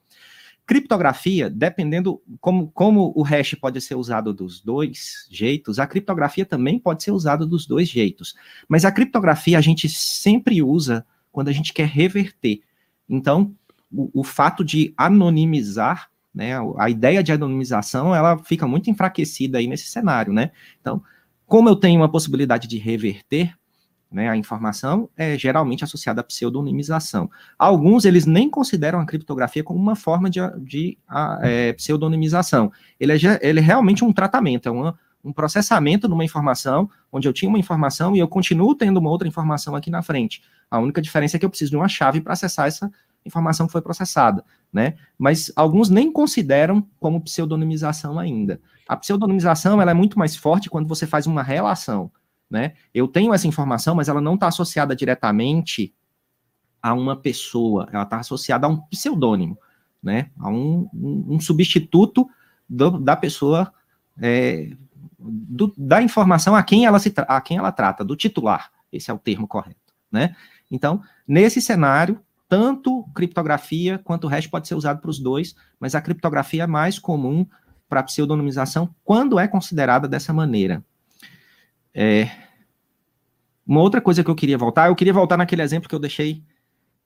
[0.65, 6.79] Criptografia, dependendo como, como o hash pode ser usado dos dois jeitos, a criptografia também
[6.79, 8.33] pode ser usada dos dois jeitos.
[8.67, 12.61] Mas a criptografia a gente sempre usa quando a gente quer reverter.
[13.07, 13.53] Então,
[13.93, 19.67] o, o fato de anonimizar, né, a ideia de anonimização, ela fica muito enfraquecida aí
[19.67, 20.49] nesse cenário, né?
[20.81, 21.03] Então,
[21.45, 23.53] como eu tenho uma possibilidade de reverter,
[24.11, 27.29] né, a informação é geralmente associada à pseudonimização.
[27.57, 32.71] Alguns, eles nem consideram a criptografia como uma forma de, de a, é, pseudonimização.
[32.99, 37.33] Ele é, ele é realmente um tratamento, é uma, um processamento numa informação, onde eu
[37.33, 40.41] tinha uma informação e eu continuo tendo uma outra informação aqui na frente.
[40.69, 42.91] A única diferença é que eu preciso de uma chave para acessar essa
[43.25, 44.95] informação que foi processada, né?
[45.17, 48.61] Mas alguns nem consideram como pseudonimização ainda.
[48.87, 52.11] A pseudonimização, ela é muito mais forte quando você faz uma relação
[52.49, 52.73] né?
[52.93, 55.93] Eu tenho essa informação, mas ela não está associada diretamente
[56.81, 59.57] a uma pessoa, ela está associada a um pseudônimo,
[60.01, 60.29] né?
[60.39, 62.29] A um, um, um substituto
[62.69, 63.73] do, da pessoa,
[64.21, 64.71] é,
[65.17, 68.71] do, da informação a quem ela se a quem ela trata, do titular.
[68.91, 70.35] Esse é o termo correto, né?
[70.71, 75.95] Então, nesse cenário, tanto criptografia quanto o hash pode ser usado para os dois, mas
[75.95, 77.45] a criptografia é mais comum
[77.87, 80.83] para pseudonimização quando é considerada dessa maneira,
[81.93, 82.29] é,
[83.65, 86.43] uma outra coisa que eu queria voltar, eu queria voltar naquele exemplo que eu deixei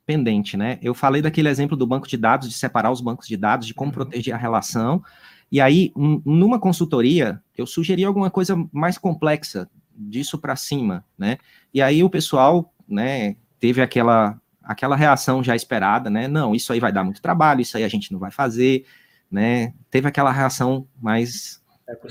[0.06, 0.80] pendente, né?
[0.82, 3.74] Eu falei daquele exemplo do banco de dados, de separar os bancos de dados, de
[3.74, 3.94] como uhum.
[3.94, 5.04] proteger a relação.
[5.52, 11.38] E aí, um, numa consultoria, eu sugeri alguma coisa mais complexa, disso para cima, né?
[11.74, 14.40] E aí o pessoal, né, teve aquela
[14.70, 16.28] aquela reação já esperada, né?
[16.28, 18.86] Não, isso aí vai dar muito trabalho, isso aí a gente não vai fazer,
[19.32, 19.74] né?
[19.90, 21.60] Teve aquela reação mais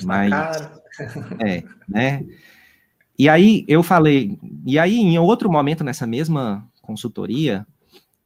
[0.03, 0.83] mais caro.
[1.39, 2.27] é, né?
[3.17, 4.37] E aí eu falei,
[4.67, 7.65] e aí em outro momento nessa mesma consultoria,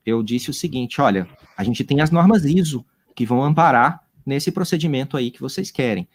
[0.04, 4.50] eu disse o seguinte: olha, a gente tem as normas ISO que vão amparar nesse
[4.50, 6.08] procedimento aí que vocês querem.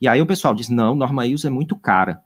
[0.00, 2.22] E aí o pessoal diz: não, norma ISO é muito cara.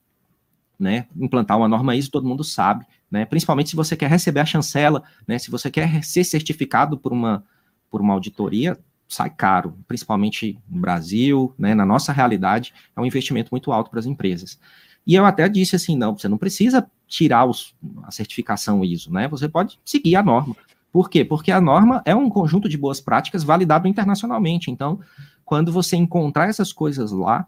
[0.79, 1.07] Né?
[1.16, 3.24] Implantar uma norma ISO todo mundo sabe, né?
[3.24, 5.37] Principalmente se você quer receber a chancela, né?
[5.39, 7.45] Se você quer ser certificado por uma,
[7.91, 11.74] por uma auditoria, sai caro, principalmente no Brasil, né?
[11.74, 14.59] Na nossa realidade, é um investimento muito alto para as empresas.
[15.05, 17.74] E eu até disse assim, não, você não precisa tirar os,
[18.05, 19.26] a certificação ISO, né?
[19.29, 20.55] Você pode seguir a norma.
[20.93, 21.24] Por quê?
[21.24, 24.70] Porque a norma é um conjunto de boas práticas validado internacionalmente.
[24.70, 25.01] Então,
[25.45, 27.47] quando você encontrar essas coisas lá,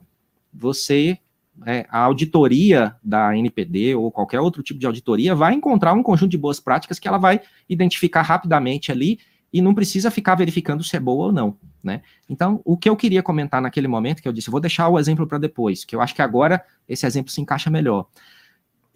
[0.52, 1.18] você
[1.66, 6.30] é, a auditoria da NPD ou qualquer outro tipo de auditoria vai encontrar um conjunto
[6.30, 9.18] de boas práticas que ela vai identificar rapidamente ali
[9.52, 12.02] e não precisa ficar verificando se é boa ou não, né?
[12.28, 14.98] Então, o que eu queria comentar naquele momento, que eu disse, eu vou deixar o
[14.98, 18.06] exemplo para depois, que eu acho que agora esse exemplo se encaixa melhor.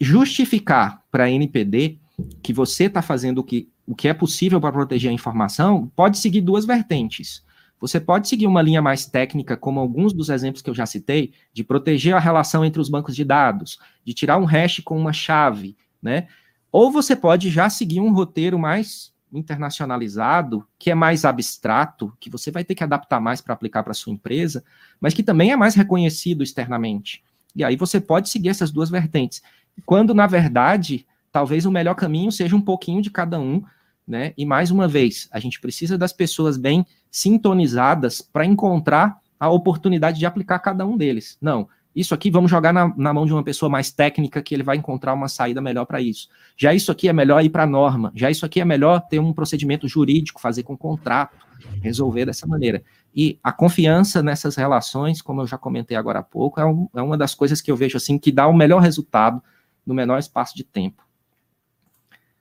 [0.00, 1.98] Justificar para a NPD
[2.42, 6.18] que você está fazendo o que, o que é possível para proteger a informação pode
[6.18, 7.44] seguir duas vertentes.
[7.84, 11.34] Você pode seguir uma linha mais técnica, como alguns dos exemplos que eu já citei,
[11.52, 15.12] de proteger a relação entre os bancos de dados, de tirar um hash com uma
[15.12, 16.26] chave, né?
[16.72, 22.50] Ou você pode já seguir um roteiro mais internacionalizado, que é mais abstrato, que você
[22.50, 24.64] vai ter que adaptar mais para aplicar para sua empresa,
[24.98, 27.22] mas que também é mais reconhecido externamente.
[27.54, 29.42] E aí você pode seguir essas duas vertentes.
[29.84, 33.62] Quando, na verdade, talvez o melhor caminho seja um pouquinho de cada um,
[34.08, 34.32] né?
[34.38, 40.18] E mais uma vez, a gente precisa das pessoas bem sintonizadas para encontrar a oportunidade
[40.18, 41.38] de aplicar cada um deles.
[41.40, 44.64] Não, isso aqui vamos jogar na, na, mão de uma pessoa mais técnica que ele
[44.64, 46.28] vai encontrar uma saída melhor para isso.
[46.56, 48.10] Já isso aqui é melhor ir para a norma.
[48.16, 51.36] Já isso aqui é melhor ter um procedimento jurídico, fazer com contrato,
[51.80, 52.82] resolver dessa maneira.
[53.14, 57.00] E a confiança nessas relações, como eu já comentei agora há pouco, é, um, é
[57.00, 59.40] uma das coisas que eu vejo assim que dá o melhor resultado
[59.86, 61.03] no menor espaço de tempo.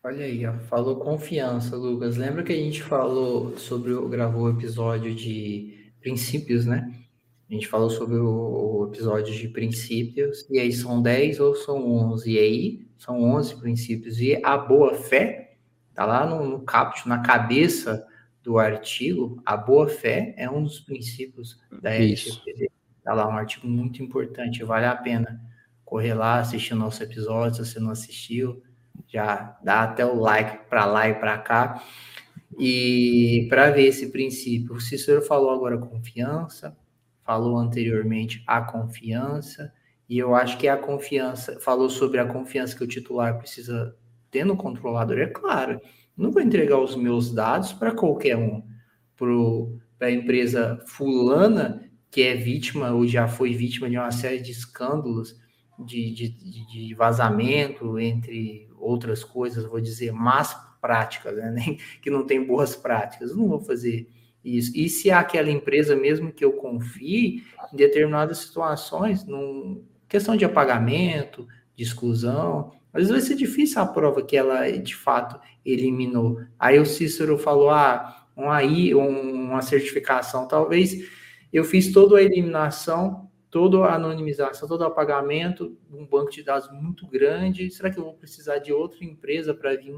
[0.05, 2.17] Olha aí, ó, falou confiança, Lucas.
[2.17, 6.93] Lembra que a gente falou sobre, gravou o episódio de princípios, né?
[7.49, 11.89] A gente falou sobre o, o episódio de princípios, e aí são 10 ou são
[12.11, 15.55] 11, e aí são 11 princípios, e a boa fé,
[15.93, 18.05] tá lá no, no caput, na cabeça
[18.43, 22.69] do artigo, a boa fé é um dos princípios da LGPD.
[23.05, 25.41] Tá lá um artigo muito importante, vale a pena
[25.85, 28.61] correr lá, assistir o nosso episódio, se você não assistiu,
[29.13, 31.83] já dá até o like para lá e para cá.
[32.57, 36.75] E para ver esse princípio, o Cícero falou agora confiança,
[37.23, 39.71] falou anteriormente a confiança,
[40.09, 43.95] e eu acho que a confiança, falou sobre a confiança que o titular precisa
[44.29, 45.79] ter no controlador, é claro.
[46.17, 48.63] Não vou entregar os meus dados para qualquer um.
[49.97, 54.51] para a empresa fulana, que é vítima ou já foi vítima de uma série de
[54.51, 55.39] escândalos
[55.79, 56.29] de, de,
[56.67, 61.77] de vazamento, entre outras coisas, vou dizer, más práticas, né?
[62.01, 63.31] que não tem boas práticas.
[63.31, 64.09] Eu não vou fazer
[64.43, 64.71] isso.
[64.75, 71.47] E se aquela empresa, mesmo que eu confie, em determinadas situações, num, questão de apagamento,
[71.75, 76.41] de exclusão, às vezes vai ser difícil a prova que ela, de fato, eliminou.
[76.59, 81.09] Aí o Cícero falou, ah, um AI, uma certificação, talvez
[81.51, 83.22] eu fiz toda a eliminação,
[83.53, 87.69] toda a anonimização, todo o apagamento, um banco de dados muito grande.
[87.69, 89.95] Será que eu vou precisar de outra empresa para vir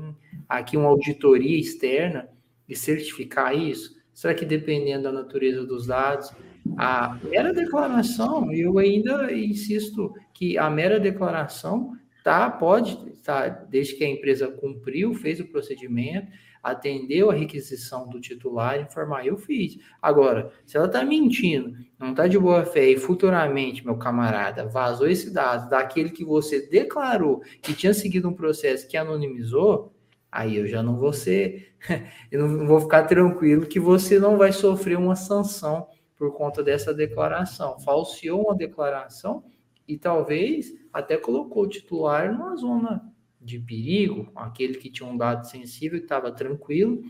[0.49, 2.27] aqui uma auditoria externa
[2.67, 3.95] e certificar isso?
[4.13, 6.33] Será que dependendo da natureza dos dados,
[6.77, 11.93] a mera declaração, eu ainda insisto que a mera declaração
[12.25, 16.27] tá, pode, tá, desde que a empresa cumpriu, fez o procedimento,
[16.66, 19.78] atendeu a requisição do titular, informar, eu fiz.
[20.01, 25.07] Agora, se ela está mentindo, não está de boa fé e futuramente, meu camarada, vazou
[25.07, 29.93] esse dado daquele que você declarou que tinha seguido um processo que anonimizou,
[30.32, 31.76] aí eu já não vou ser,
[32.32, 35.88] eu não vou ficar tranquilo que você não vai sofrer uma sanção
[36.18, 37.80] por conta dessa declaração.
[37.80, 39.43] Falseou uma declaração
[39.88, 43.14] e talvez até colocou o titular numa zona
[43.45, 47.03] de perigo, aquele que tinha um dado sensível e estava tranquilo,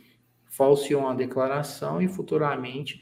[0.46, 3.02] falseou uma declaração e futuramente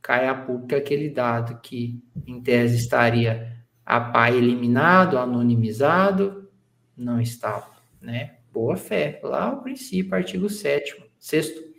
[0.00, 6.48] cai a público aquele dado que, em tese, estaria a pai eliminado, anonimizado,
[6.96, 8.38] não estava, né?
[8.52, 11.69] Boa fé, lá o princípio, artigo 7 sexto.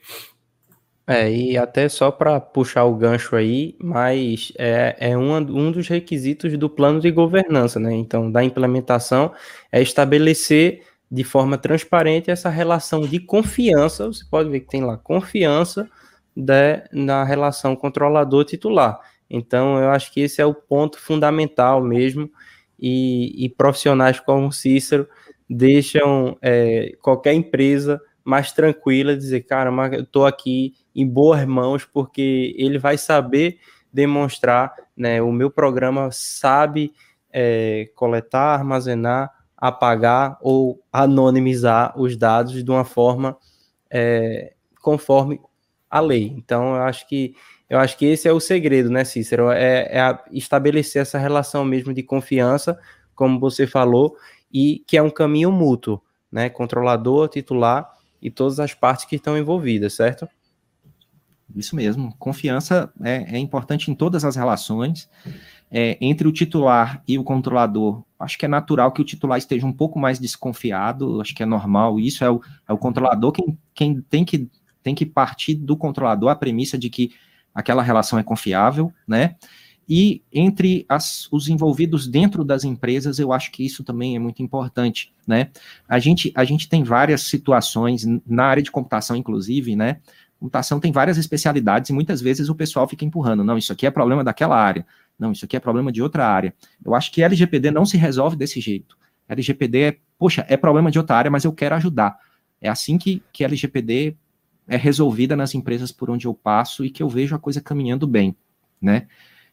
[1.11, 5.89] É, e até só para puxar o gancho aí, mas é, é um, um dos
[5.89, 7.93] requisitos do plano de governança, né?
[7.93, 9.33] Então, da implementação,
[9.69, 14.07] é estabelecer de forma transparente essa relação de confiança.
[14.07, 15.89] Você pode ver que tem lá confiança
[16.33, 18.97] de, na relação controlador-titular.
[19.29, 22.31] Então, eu acho que esse é o ponto fundamental mesmo,
[22.79, 25.09] e, e profissionais como Cícero
[25.49, 32.55] deixam é, qualquer empresa mais tranquila, dizer, cara, eu estou aqui em boas mãos, porque
[32.57, 33.59] ele vai saber
[33.91, 35.21] demonstrar, né?
[35.21, 36.93] O meu programa sabe
[37.31, 43.37] é, coletar, armazenar, apagar ou anonimizar os dados de uma forma
[43.89, 45.39] é, conforme
[45.89, 46.33] a lei.
[46.35, 47.35] Então, eu acho que
[47.69, 49.49] eu acho que esse é o segredo, né, Cícero?
[49.49, 52.77] É, é estabelecer essa relação mesmo de confiança,
[53.15, 54.17] como você falou,
[54.51, 56.49] e que é um caminho mútuo, né?
[56.49, 57.89] Controlador, titular
[58.21, 60.27] e todas as partes que estão envolvidas, certo?
[61.55, 62.15] Isso mesmo.
[62.17, 65.09] Confiança é, é importante em todas as relações.
[65.73, 69.65] É, entre o titular e o controlador, acho que é natural que o titular esteja
[69.65, 72.23] um pouco mais desconfiado, acho que é normal isso.
[72.25, 74.49] É o, é o controlador quem, quem tem, que,
[74.83, 77.11] tem que partir do controlador a premissa de que
[77.55, 79.35] aquela relação é confiável, né?
[79.93, 84.41] E entre as, os envolvidos dentro das empresas, eu acho que isso também é muito
[84.41, 85.49] importante, né?
[85.87, 89.99] A gente, a gente tem várias situações, na área de computação, inclusive, né?
[90.41, 93.91] Computação tem várias especialidades e muitas vezes o pessoal fica empurrando, não, isso aqui é
[93.91, 94.83] problema daquela área,
[95.17, 96.51] não, isso aqui é problema de outra área.
[96.83, 98.97] Eu acho que LGPD não se resolve desse jeito.
[99.29, 102.17] LGPD é, poxa, é problema de outra área, mas eu quero ajudar.
[102.59, 104.17] É assim que, que LGPD
[104.67, 108.07] é resolvida nas empresas por onde eu passo e que eu vejo a coisa caminhando
[108.07, 108.35] bem,
[108.81, 109.05] né?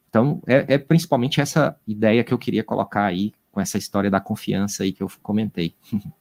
[0.09, 4.20] Então, é, é, principalmente essa ideia que eu queria colocar aí, com essa história da
[4.20, 5.74] confiança aí que eu comentei.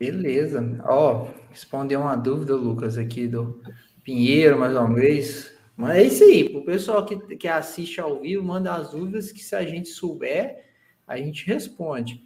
[0.00, 0.80] Beleza.
[0.84, 3.62] Ó, respondeu uma dúvida, Lucas, aqui do
[4.02, 5.54] Pinheiro, mais uma vez.
[5.76, 9.40] Mas é isso aí, o pessoal que, que assiste ao vivo, manda as dúvidas que
[9.40, 10.64] se a gente souber,
[11.06, 12.24] a gente responde.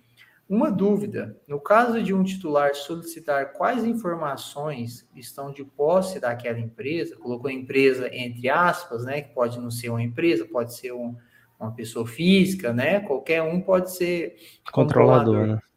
[0.49, 7.17] Uma dúvida: no caso de um titular solicitar quais informações estão de posse daquela empresa,
[7.17, 9.21] colocou empresa entre aspas, né?
[9.21, 11.17] Que pode não ser uma empresa, pode ser um,
[11.59, 13.01] uma pessoa física, né?
[13.01, 14.37] Qualquer um pode ser
[14.71, 15.25] controlador.
[15.25, 15.57] controlador.
[15.57, 15.74] Né?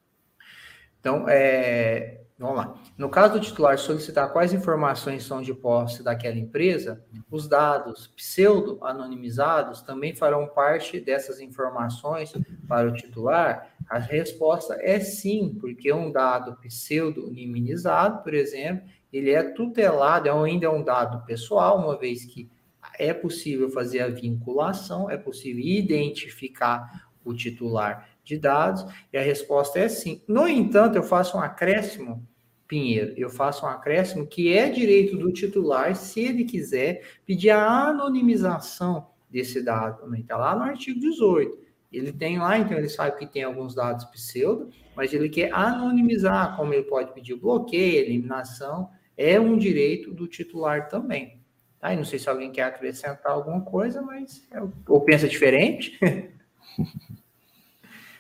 [1.08, 2.76] Então, é, Vamos lá.
[2.96, 9.82] No caso do titular solicitar quais informações são de posse daquela empresa, os dados pseudo-anonimizados
[9.82, 12.32] também farão parte dessas informações
[12.68, 13.74] para o titular?
[13.90, 20.68] A resposta é sim, porque um dado pseudo-anonimizado, por exemplo, ele é tutelado, é ainda
[20.68, 22.52] é um dado pessoal, uma vez que
[23.00, 28.86] é possível fazer a vinculação, é possível identificar o titular de dados?
[29.12, 30.22] E a resposta é sim.
[30.28, 32.28] No entanto, eu faço um acréscimo,
[32.68, 37.66] Pinheiro, eu faço um acréscimo que é direito do titular, se ele quiser, pedir a
[37.88, 40.02] anonimização desse dado.
[40.02, 41.58] Também está lá no artigo 18.
[41.90, 46.58] Ele tem lá, então ele sabe que tem alguns dados pseudo, mas ele quer anonimizar,
[46.58, 51.40] como ele pode pedir bloqueio, eliminação, é um direito do titular também.
[51.80, 51.96] Tá?
[51.96, 55.98] Não sei se alguém quer acrescentar alguma coisa, mas eu, ou pensa diferente.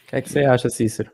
[0.07, 1.11] O que, é que você acha, Cícero?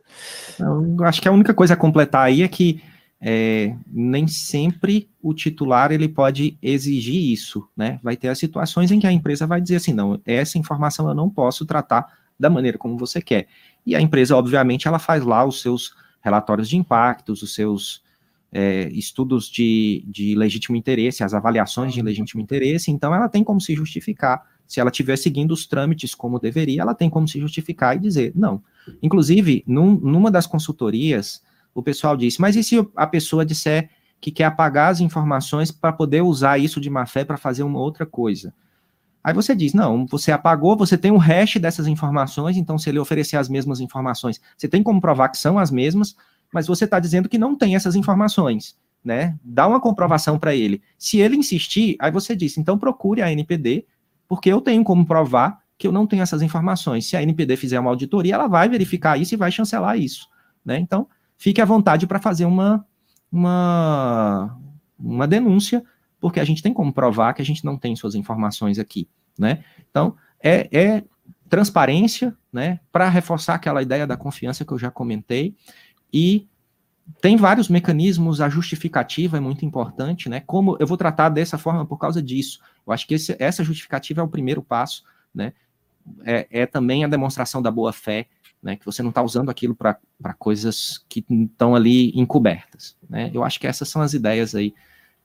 [0.59, 2.79] Eu acho que a única coisa a completar aí é que
[3.19, 7.99] é, nem sempre o titular ele pode exigir isso, né?
[8.03, 11.15] Vai ter as situações em que a empresa vai dizer assim, não, essa informação eu
[11.15, 12.05] não posso tratar
[12.39, 13.47] da maneira como você quer.
[13.83, 18.03] E a empresa, obviamente, ela faz lá os seus relatórios de impactos, os seus
[18.51, 23.59] é, estudos de, de legítimo interesse, as avaliações de legítimo interesse, então ela tem como
[23.59, 24.52] se justificar.
[24.67, 28.31] Se ela estiver seguindo os trâmites como deveria, ela tem como se justificar e dizer,
[28.35, 28.61] não.
[29.01, 31.43] Inclusive, num, numa das consultorias,
[31.73, 33.89] o pessoal disse, mas e se a pessoa disser
[34.19, 37.79] que quer apagar as informações para poder usar isso de má fé para fazer uma
[37.79, 38.53] outra coisa?
[39.23, 42.99] Aí você diz, não, você apagou, você tem um hash dessas informações, então se ele
[42.99, 46.15] oferecer as mesmas informações, você tem como provar que são as mesmas,
[46.53, 49.39] mas você está dizendo que não tem essas informações, né?
[49.41, 50.81] Dá uma comprovação para ele.
[50.97, 53.85] Se ele insistir, aí você diz, então procure a NPD,
[54.33, 57.05] porque eu tenho como provar que eu não tenho essas informações.
[57.05, 60.27] Se a NPD fizer uma auditoria, ela vai verificar isso e vai chancelar isso,
[60.65, 60.79] né?
[60.79, 61.07] Então,
[61.37, 62.83] fique à vontade para fazer uma,
[63.31, 64.59] uma,
[64.97, 65.83] uma denúncia,
[66.19, 69.07] porque a gente tem como provar que a gente não tem suas informações aqui,
[69.37, 69.63] né?
[69.87, 71.03] Então, é, é
[71.47, 75.55] transparência, né, para reforçar aquela ideia da confiança que eu já comentei,
[76.11, 76.47] e
[77.21, 80.41] tem vários mecanismos, a justificativa é muito importante, né?
[80.45, 82.59] Como eu vou tratar dessa forma por causa disso.
[82.85, 85.53] Eu acho que esse, essa justificativa é o primeiro passo, né?
[86.25, 88.27] É, é também a demonstração da boa fé,
[88.61, 88.75] né?
[88.75, 89.97] Que você não está usando aquilo para
[90.37, 93.29] coisas que estão ali encobertas, né?
[93.33, 94.73] Eu acho que essas são as ideias aí,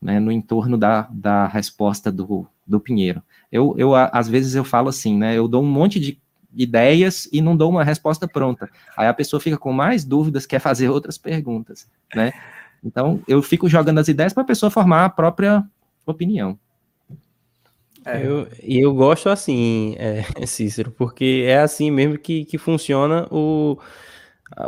[0.00, 0.18] né?
[0.18, 3.22] No entorno da, da resposta do, do Pinheiro.
[3.50, 5.36] Eu, eu, às vezes, eu falo assim, né?
[5.36, 6.20] Eu dou um monte de
[6.58, 8.68] ideias e não dou uma resposta pronta.
[8.96, 12.32] Aí a pessoa fica com mais dúvidas, quer fazer outras perguntas, né?
[12.84, 15.64] Então, eu fico jogando as ideias para a pessoa formar a própria
[16.04, 16.58] opinião.
[18.04, 18.26] É.
[18.26, 23.78] Eu, e eu gosto assim, é, Cícero, porque é assim mesmo que, que funciona o,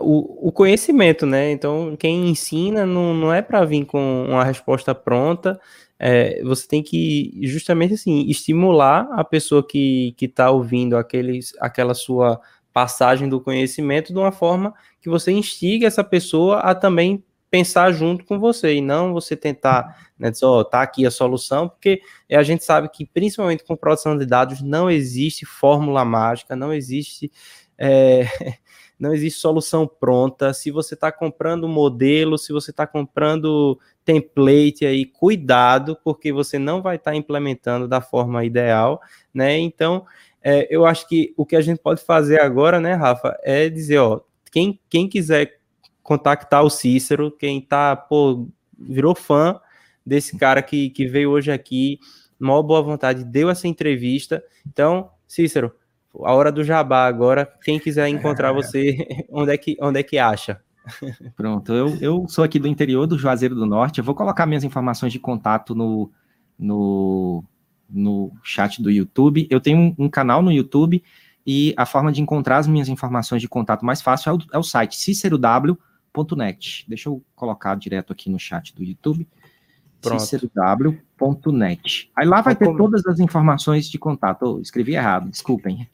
[0.01, 1.51] o, o conhecimento, né?
[1.51, 5.61] Então, quem ensina não, não é para vir com uma resposta pronta,
[6.03, 12.41] é, você tem que justamente assim estimular a pessoa que está ouvindo aqueles, aquela sua
[12.73, 14.73] passagem do conhecimento de uma forma
[15.03, 20.11] que você instigue essa pessoa a também pensar junto com você e não você tentar
[20.19, 23.77] né, dizer, ó, oh, tá aqui a solução, porque a gente sabe que principalmente com
[23.77, 27.31] produção de dados não existe fórmula mágica, não existe
[27.77, 28.25] é,
[28.99, 30.55] não existe solução pronta.
[30.55, 33.79] Se você está comprando modelo, se você está comprando
[34.11, 39.01] template aí, cuidado, porque você não vai estar tá implementando da forma ideal,
[39.33, 39.57] né?
[39.57, 40.05] Então,
[40.43, 43.99] é, eu acho que o que a gente pode fazer agora, né, Rafa, é dizer,
[43.99, 45.61] ó, quem, quem quiser
[46.03, 49.61] contactar o Cícero, quem tá, pô, virou fã
[50.05, 52.01] desse cara que, que veio hoje aqui,
[52.37, 54.43] maior boa vontade, deu essa entrevista.
[54.67, 55.73] Então, Cícero,
[56.25, 57.49] a hora do jabá agora.
[57.63, 58.97] Quem quiser encontrar você,
[59.31, 60.61] onde é que, onde é que acha?
[61.37, 63.99] Pronto, eu, eu sou aqui do interior do Juazeiro do Norte.
[63.99, 66.11] Eu vou colocar minhas informações de contato no,
[66.59, 67.45] no,
[67.89, 69.47] no chat do YouTube.
[69.51, 71.03] Eu tenho um, um canal no YouTube
[71.47, 74.59] e a forma de encontrar as minhas informações de contato mais fácil é o, é
[74.59, 76.85] o site cicerow.net.
[76.89, 79.27] Deixa eu colocar direto aqui no chat do YouTube.
[80.03, 82.11] cicerow.net.
[82.17, 84.43] Aí lá vai ter todas as informações de contato.
[84.43, 85.89] Oh, escrevi errado, desculpem.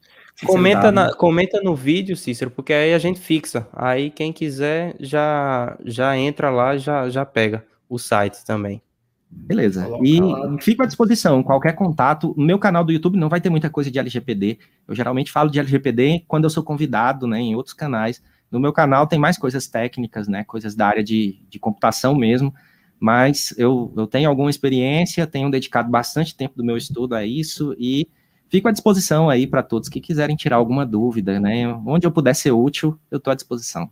[0.45, 3.67] Comenta, na, comenta no vídeo, Cícero, porque aí a gente fixa.
[3.73, 8.81] Aí quem quiser já já entra lá, já já pega o site também.
[9.29, 9.87] Beleza.
[10.03, 10.19] E
[10.61, 11.43] fico à disposição.
[11.43, 12.33] Qualquer contato.
[12.37, 14.59] No meu canal do YouTube não vai ter muita coisa de LGPD.
[14.87, 18.23] Eu geralmente falo de LGPD quando eu sou convidado, né, em outros canais.
[18.49, 22.53] No meu canal tem mais coisas técnicas, né, coisas da área de, de computação mesmo.
[22.99, 27.75] Mas eu, eu tenho alguma experiência, tenho dedicado bastante tempo do meu estudo a isso
[27.77, 28.07] e
[28.49, 31.67] fico à disposição aí para todos que quiserem tirar alguma dúvida, né?
[31.85, 33.89] Onde eu puder ser útil, eu estou à disposição.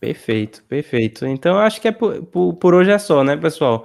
[0.00, 1.26] Perfeito, perfeito.
[1.26, 3.84] Então, acho que é por, por, por, hoje é só, né, pessoal?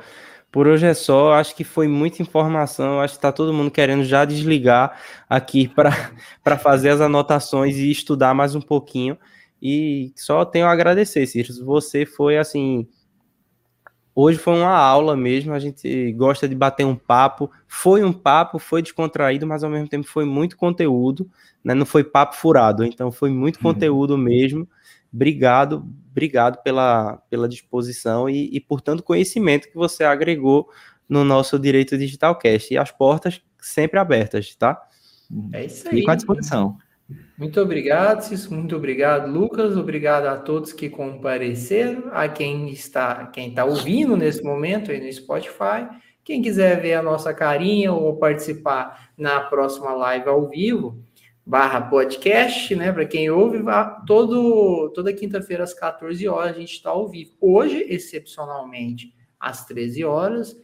[0.52, 1.34] Por hoje é só.
[1.34, 3.02] Acho que foi muita informação.
[3.02, 5.68] Acho que está todo mundo querendo já desligar aqui
[6.44, 9.18] para fazer as anotações e estudar mais um pouquinho.
[9.62, 11.52] E só tenho a agradecer, Ciro.
[11.66, 12.88] Você foi assim
[14.16, 17.50] Hoje foi uma aula mesmo, a gente gosta de bater um papo.
[17.68, 21.28] Foi um papo, foi descontraído, mas ao mesmo tempo foi muito conteúdo,
[21.64, 21.74] né?
[21.74, 23.64] Não foi papo furado, então foi muito uhum.
[23.64, 24.68] conteúdo mesmo.
[25.12, 30.70] Obrigado, obrigado pela, pela disposição e, e por tanto conhecimento que você agregou
[31.10, 32.72] no nosso Direito Digital Cast.
[32.74, 34.80] E as portas sempre abertas, tá?
[35.52, 35.98] É isso aí.
[35.98, 36.78] Fico à disposição.
[37.38, 38.54] Muito obrigado, Cisco.
[38.54, 39.76] Muito obrigado, Lucas.
[39.76, 45.12] Obrigado a todos que compareceram, a quem está, quem está ouvindo nesse momento aí no
[45.12, 45.88] Spotify
[46.24, 51.04] Quem quiser ver a nossa carinha ou participar na próxima live ao vivo,
[51.46, 52.92] barra podcast, né?
[52.92, 53.60] Para quem ouve,
[54.06, 57.32] todo, toda quinta-feira às 14 horas a gente está ao vivo.
[57.42, 60.56] Hoje, excepcionalmente, às 13 horas,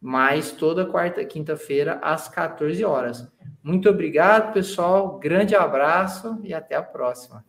[0.00, 3.26] mas toda quarta, quinta-feira às 14 horas.
[3.62, 5.18] Muito obrigado, pessoal.
[5.18, 7.44] Grande abraço e até a próxima.